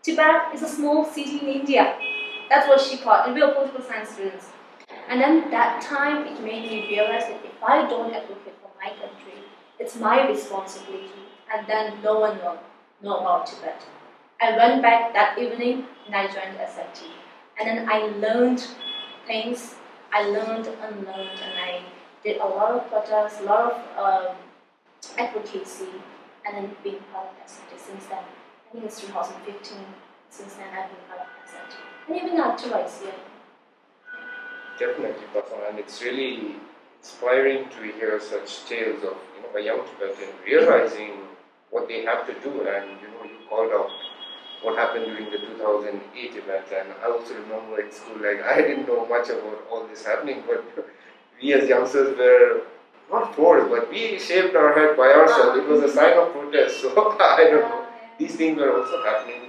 Tibet 0.02 0.54
is 0.54 0.62
a 0.62 0.68
small 0.68 1.04
city 1.04 1.38
in 1.38 1.48
India. 1.48 1.94
That's 2.48 2.68
what 2.68 2.80
she 2.80 2.96
thought, 2.96 3.26
and 3.26 3.34
we 3.34 3.42
are 3.42 3.52
political 3.52 3.82
science 3.82 4.10
students. 4.10 4.46
And 5.08 5.20
then 5.20 5.50
that 5.50 5.82
time, 5.82 6.26
it 6.26 6.40
made 6.42 6.70
me 6.70 6.88
realize 6.88 7.22
that 7.24 7.44
if 7.44 7.62
I 7.62 7.88
don't 7.88 8.12
advocate 8.12 8.54
for 8.62 8.70
my 8.82 8.90
country, 8.90 9.44
it's 9.78 9.96
my 9.96 10.28
responsibility, 10.28 11.10
and 11.52 11.66
then 11.66 12.02
no 12.02 12.18
one 12.20 12.38
will 12.38 12.58
know 13.02 13.18
about 13.18 13.46
Tibet. 13.46 13.82
I 14.40 14.56
went 14.56 14.82
back 14.82 15.12
that 15.12 15.38
evening 15.38 15.84
and 16.06 16.14
I 16.14 16.26
joined 16.26 16.56
SFT. 16.56 17.08
And 17.58 17.68
then 17.68 17.88
I 17.90 18.06
learned 18.16 18.66
things, 19.26 19.74
I 20.12 20.22
learned, 20.28 20.66
and 20.66 20.96
learned, 21.06 21.40
and 21.40 21.54
I 21.58 21.82
did 22.24 22.38
a 22.40 22.44
lot 22.44 22.72
of 22.72 22.88
protests, 22.90 23.40
a 23.40 23.44
lot 23.44 23.72
of 23.72 23.98
um, 23.98 24.36
advocacy, 25.18 25.88
and 26.44 26.56
then 26.56 26.76
being 26.82 26.98
part 27.12 27.26
of 27.26 27.46
SFT 27.46 27.78
since 27.78 28.06
then. 28.06 28.18
I 28.18 28.72
think 28.72 28.84
it's 28.84 29.00
2015. 29.00 29.78
Since 30.30 30.54
then, 30.54 30.68
I've 30.68 30.88
been 30.90 31.04
part 31.08 31.20
of 31.20 31.26
SFT. 31.46 31.74
And 32.08 32.16
even 32.16 32.40
up 32.40 32.56
to 32.58 32.68
ICA. 32.68 33.12
Definitely, 34.78 35.26
Pastor, 35.32 35.56
and 35.68 35.78
it's 35.78 36.02
really 36.02 36.56
inspiring 36.98 37.68
to 37.68 37.82
hear 37.98 38.20
such 38.20 38.64
tales 38.66 39.02
of 39.04 39.16
you 39.36 39.42
know 39.42 39.56
a 39.56 39.60
young 39.62 39.80
Tibetan 39.86 40.34
realizing 40.44 41.12
what 41.70 41.86
they 41.86 42.02
have 42.04 42.26
to 42.26 42.34
do, 42.40 42.66
and 42.66 43.00
you 43.00 43.08
know 43.08 43.24
you 43.24 43.36
called 43.48 43.72
out 43.72 43.90
what 44.62 44.76
happened 44.76 45.06
during 45.06 45.30
the 45.30 45.38
2008 45.38 46.36
event, 46.36 46.66
and 46.72 46.88
I 47.02 47.10
also 47.10 47.34
remember 47.34 47.80
in 47.80 47.90
school 47.90 48.16
like 48.16 48.42
I 48.42 48.60
didn't 48.62 48.86
know 48.86 49.06
much 49.06 49.28
about 49.28 49.64
all 49.70 49.86
this 49.86 50.04
happening, 50.04 50.42
but 50.48 50.64
we 51.40 51.52
as 51.54 51.68
youngsters 51.68 52.16
were 52.16 52.62
not 53.10 53.34
forced, 53.34 53.70
but 53.70 53.90
we 53.90 54.18
shaved 54.18 54.54
our 54.54 54.72
head 54.74 54.96
by 54.96 55.08
ourselves. 55.08 55.58
It 55.58 55.66
was 55.66 55.82
a 55.82 55.92
sign 55.92 56.16
of 56.18 56.32
protest, 56.32 56.80
so 56.80 57.16
I 57.20 57.48
don't 57.50 57.68
know. 57.68 57.86
These 58.18 58.36
things 58.36 58.58
were 58.58 58.80
also 58.80 59.02
happening. 59.02 59.48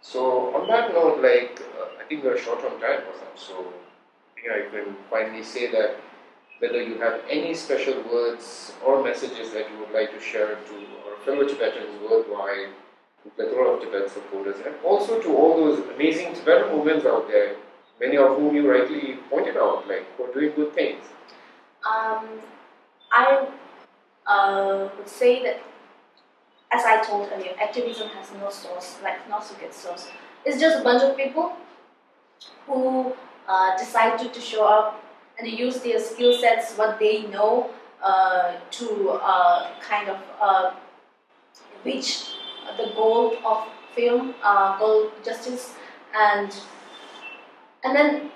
So 0.00 0.54
on 0.54 0.68
that 0.68 0.92
note, 0.92 1.20
like 1.22 1.60
uh, 1.78 2.02
I 2.02 2.04
think 2.08 2.24
we're 2.24 2.38
short 2.38 2.64
on 2.64 2.80
time 2.80 3.00
or 3.00 3.14
something, 3.18 3.36
so 3.36 3.72
know, 4.48 4.54
I 4.54 4.70
can 4.70 4.96
finally 5.10 5.42
say 5.42 5.70
that 5.72 5.96
whether 6.58 6.82
you 6.82 6.98
have 6.98 7.20
any 7.28 7.54
special 7.54 8.02
words 8.10 8.72
or 8.84 9.02
messages 9.02 9.52
that 9.52 9.70
you 9.70 9.78
would 9.78 9.92
like 9.92 10.12
to 10.12 10.20
share 10.20 10.54
to 10.54 10.74
our 11.06 11.16
fellow 11.24 11.46
Tibetans 11.46 12.00
worldwide, 12.02 12.70
plethora 13.30 13.72
of 13.72 13.82
Tibet 13.82 14.10
supporters, 14.10 14.56
and 14.64 14.74
also 14.84 15.20
to 15.20 15.36
all 15.36 15.56
those 15.56 15.78
amazing 15.94 16.34
Tibetan 16.34 16.78
women 16.78 17.06
out 17.06 17.28
there, 17.28 17.56
many 18.00 18.16
of 18.16 18.36
whom 18.36 18.54
you 18.54 18.70
rightly 18.70 19.18
pointed 19.30 19.56
out, 19.56 19.88
like 19.88 20.06
are 20.20 20.32
doing 20.32 20.52
good 20.54 20.74
things. 20.74 21.04
Um, 21.88 22.26
I 23.12 23.46
uh, 24.26 24.88
would 24.96 25.08
say 25.08 25.42
that, 25.42 25.62
as 26.72 26.84
I 26.84 27.02
told 27.02 27.30
earlier, 27.32 27.54
activism 27.60 28.08
has 28.08 28.32
no 28.32 28.50
source, 28.50 28.96
like 29.02 29.28
not 29.28 29.44
secret 29.44 29.72
source. 29.72 30.08
It's 30.44 30.60
just 30.60 30.80
a 30.80 30.82
bunch 30.82 31.02
of 31.02 31.16
people 31.16 31.56
who 32.66 33.14
uh, 33.48 33.76
decide 33.78 34.18
to, 34.18 34.28
to 34.28 34.40
show 34.40 34.64
up 34.64 35.02
and 35.38 35.48
use 35.48 35.80
their 35.80 35.98
skill 36.00 36.38
sets, 36.38 36.76
what 36.76 36.98
they 36.98 37.26
know, 37.28 37.70
uh, 38.02 38.54
to 38.70 39.10
uh, 39.10 39.70
kind 39.80 40.08
of 40.08 40.18
uh, 40.40 40.72
reach 41.84 42.35
the 42.76 42.92
goal 42.94 43.36
of 43.44 43.66
film, 43.94 44.34
uh, 44.42 44.78
justice, 45.24 45.74
and 46.14 46.54
and 47.84 47.96
then 47.96 48.30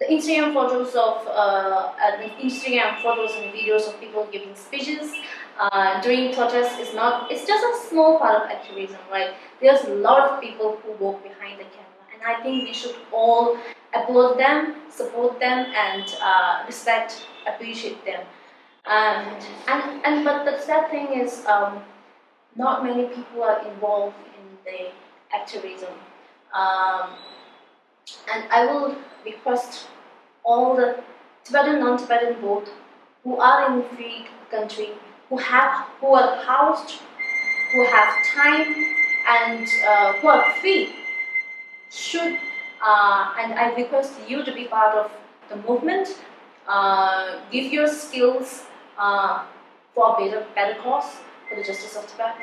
the 0.00 0.06
Instagram 0.06 0.52
photos 0.52 0.94
of 0.94 1.26
uh, 1.26 1.92
Instagram 2.42 3.00
photos 3.02 3.32
and 3.36 3.52
videos 3.52 3.88
of 3.88 3.98
people 4.00 4.26
giving 4.32 4.54
speeches 4.54 5.12
uh, 5.58 6.00
during 6.00 6.34
protests 6.34 6.78
is 6.78 6.94
not. 6.94 7.30
It's 7.30 7.46
just 7.46 7.64
a 7.64 7.88
small 7.88 8.18
part 8.18 8.42
of 8.42 8.50
activism, 8.50 8.98
right? 9.10 9.34
There's 9.60 9.84
a 9.84 9.94
lot 9.94 10.30
of 10.30 10.40
people 10.40 10.78
who 10.82 10.92
work 11.04 11.22
behind 11.22 11.60
the 11.60 11.64
camera, 11.64 12.04
and 12.12 12.22
I 12.22 12.42
think 12.42 12.64
we 12.64 12.74
should 12.74 12.96
all 13.12 13.56
applaud 13.94 14.38
them, 14.38 14.76
support 14.90 15.38
them, 15.38 15.66
and 15.74 16.14
uh, 16.20 16.64
respect, 16.66 17.26
appreciate 17.46 18.04
them. 18.04 18.24
And 18.86 19.46
and 19.68 20.04
and 20.04 20.24
but 20.24 20.44
the 20.44 20.60
sad 20.60 20.90
thing 20.90 21.20
is, 21.20 21.44
um, 21.46 21.82
not 22.56 22.84
many 22.84 23.06
people 23.06 23.42
are 23.42 23.66
involved 23.66 24.16
in 24.38 24.56
the 24.64 24.90
activism. 25.34 25.92
Um, 26.54 27.10
and 28.32 28.44
I 28.50 28.66
will 28.66 28.96
request 29.24 29.88
all 30.44 30.76
the 30.76 31.02
Tibetan, 31.44 31.80
non-Tibetan 31.80 32.40
both 32.40 32.70
who 33.24 33.38
are 33.38 33.72
in 33.72 33.82
free 33.96 34.26
country, 34.50 34.90
who 35.28 35.36
have, 35.38 35.86
who 36.00 36.14
are 36.14 36.36
housed, 36.44 36.98
who 37.72 37.84
have 37.86 38.14
time, 38.34 38.74
and 39.26 39.66
uh, 39.88 40.12
who 40.14 40.28
are 40.28 40.52
free, 40.60 40.90
should, 41.90 42.36
uh, 42.84 43.34
and 43.40 43.54
I 43.54 43.74
request 43.74 44.12
you 44.28 44.44
to 44.44 44.52
be 44.52 44.66
part 44.66 44.94
of 44.94 45.10
the 45.48 45.56
movement. 45.56 46.08
Uh, 46.68 47.40
give 47.50 47.72
your 47.72 47.88
skills 47.88 48.64
uh, 48.98 49.44
for 49.94 50.14
a 50.14 50.24
better, 50.24 50.46
better 50.54 50.80
cause, 50.80 51.16
for 51.48 51.56
the 51.56 51.62
justice 51.62 51.96
of 51.96 52.06
Tibet, 52.06 52.36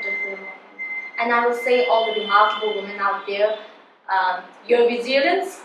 and 1.19 1.31
I 1.31 1.45
will 1.45 1.55
say 1.55 1.85
all 1.85 2.13
the 2.13 2.19
remarkable 2.21 2.75
women 2.75 2.99
out 2.99 3.27
there, 3.27 3.57
um, 4.09 4.43
your 4.67 4.87
resilience, 4.87 5.61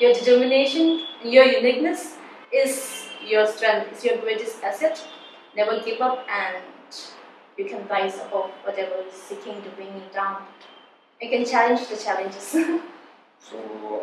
your 0.00 0.12
determination, 0.14 1.06
your 1.22 1.44
uniqueness 1.44 2.16
is 2.52 3.08
your 3.26 3.46
strength, 3.46 3.92
is 3.92 4.04
your 4.04 4.18
greatest 4.18 4.62
asset. 4.62 5.02
Never 5.56 5.80
give 5.84 6.00
up 6.00 6.24
and 6.30 6.62
you 7.56 7.64
can 7.64 7.86
rise 7.88 8.14
above 8.16 8.50
whatever 8.64 8.94
is 9.06 9.12
seeking 9.12 9.60
to 9.62 9.68
bring 9.70 9.88
you 9.88 10.02
down. 10.14 10.42
You 11.20 11.30
can 11.30 11.44
challenge 11.44 11.88
the 11.88 11.96
challenges. 11.96 12.42
so 13.40 13.56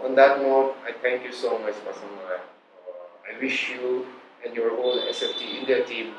on 0.04 0.16
that 0.16 0.42
note, 0.42 0.76
I 0.86 0.92
thank 1.02 1.24
you 1.24 1.32
so 1.32 1.58
much, 1.60 1.76
Masama. 1.76 2.36
Uh, 2.36 3.34
I 3.34 3.40
wish 3.42 3.70
you 3.70 4.06
and 4.46 4.54
your 4.54 4.76
whole 4.76 5.00
SFT 5.10 5.62
India 5.62 5.84
team 5.86 6.14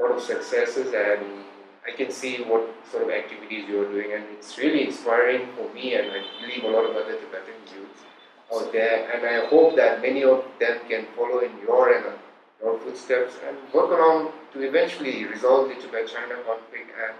lot 0.00 0.12
of 0.12 0.22
successes 0.22 0.92
and 0.92 1.44
I 1.86 1.92
can 1.96 2.10
see 2.10 2.38
what 2.42 2.68
sort 2.90 3.04
of 3.04 3.10
activities 3.10 3.68
you're 3.68 3.90
doing 3.90 4.12
and 4.12 4.24
it's 4.36 4.56
really 4.58 4.86
inspiring 4.86 5.48
for 5.56 5.72
me 5.74 5.94
and 5.94 6.10
I 6.10 6.22
believe 6.40 6.64
a 6.64 6.68
lot 6.68 6.84
of 6.84 6.96
other 6.96 7.16
Tibetan 7.16 7.60
youth 7.74 8.04
out 8.52 8.72
there 8.72 9.10
and 9.12 9.26
I 9.26 9.46
hope 9.48 9.76
that 9.76 10.02
many 10.02 10.24
of 10.24 10.44
them 10.58 10.78
can 10.88 11.06
follow 11.16 11.40
in 11.40 11.52
your 11.66 11.94
and 11.94 12.18
your 12.62 12.78
footsteps 12.78 13.34
and 13.46 13.56
work 13.72 13.90
along 13.90 14.32
to 14.52 14.62
eventually 14.62 15.24
resolve 15.24 15.68
the 15.68 15.74
Tibet-China 15.74 16.36
conflict 16.46 16.90
and 17.04 17.14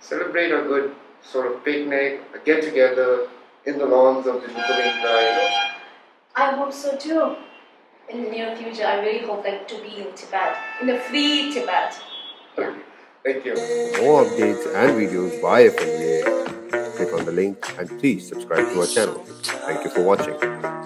celebrate 0.00 0.50
a 0.52 0.62
good 0.62 0.94
sort 1.22 1.52
of 1.52 1.64
picnic, 1.64 2.22
a 2.34 2.38
get-together 2.38 3.28
in 3.66 3.78
the 3.78 3.84
lawns 3.84 4.26
of 4.26 4.40
the 4.40 4.48
Norbulingka, 4.48 5.02
you 5.02 5.36
know. 5.36 5.50
I 6.36 6.50
hope 6.52 6.72
so 6.72 6.96
too. 6.96 7.36
In 8.10 8.24
the 8.24 8.30
near 8.30 8.56
future, 8.56 8.86
I 8.86 9.00
really 9.00 9.26
hope 9.26 9.44
that 9.44 9.68
to 9.68 9.74
be 9.82 9.98
in 10.00 10.14
Tibet, 10.14 10.56
in 10.80 10.86
the 10.86 10.98
free 10.98 11.52
Tibet. 11.52 12.00
Yeah. 12.56 12.74
Thank 13.22 13.44
you. 13.44 13.54
For 13.54 14.02
more 14.02 14.24
updates 14.24 14.64
and 14.74 14.92
videos 14.96 15.42
by 15.42 15.68
FNVA, 15.68 16.96
click 16.96 17.12
on 17.12 17.26
the 17.26 17.32
link 17.32 17.58
and 17.78 17.86
please 18.00 18.26
subscribe 18.26 18.72
to 18.72 18.80
our 18.80 18.86
channel. 18.86 19.22
Thank 19.42 19.84
you 19.84 19.90
for 19.90 20.02
watching. 20.02 20.77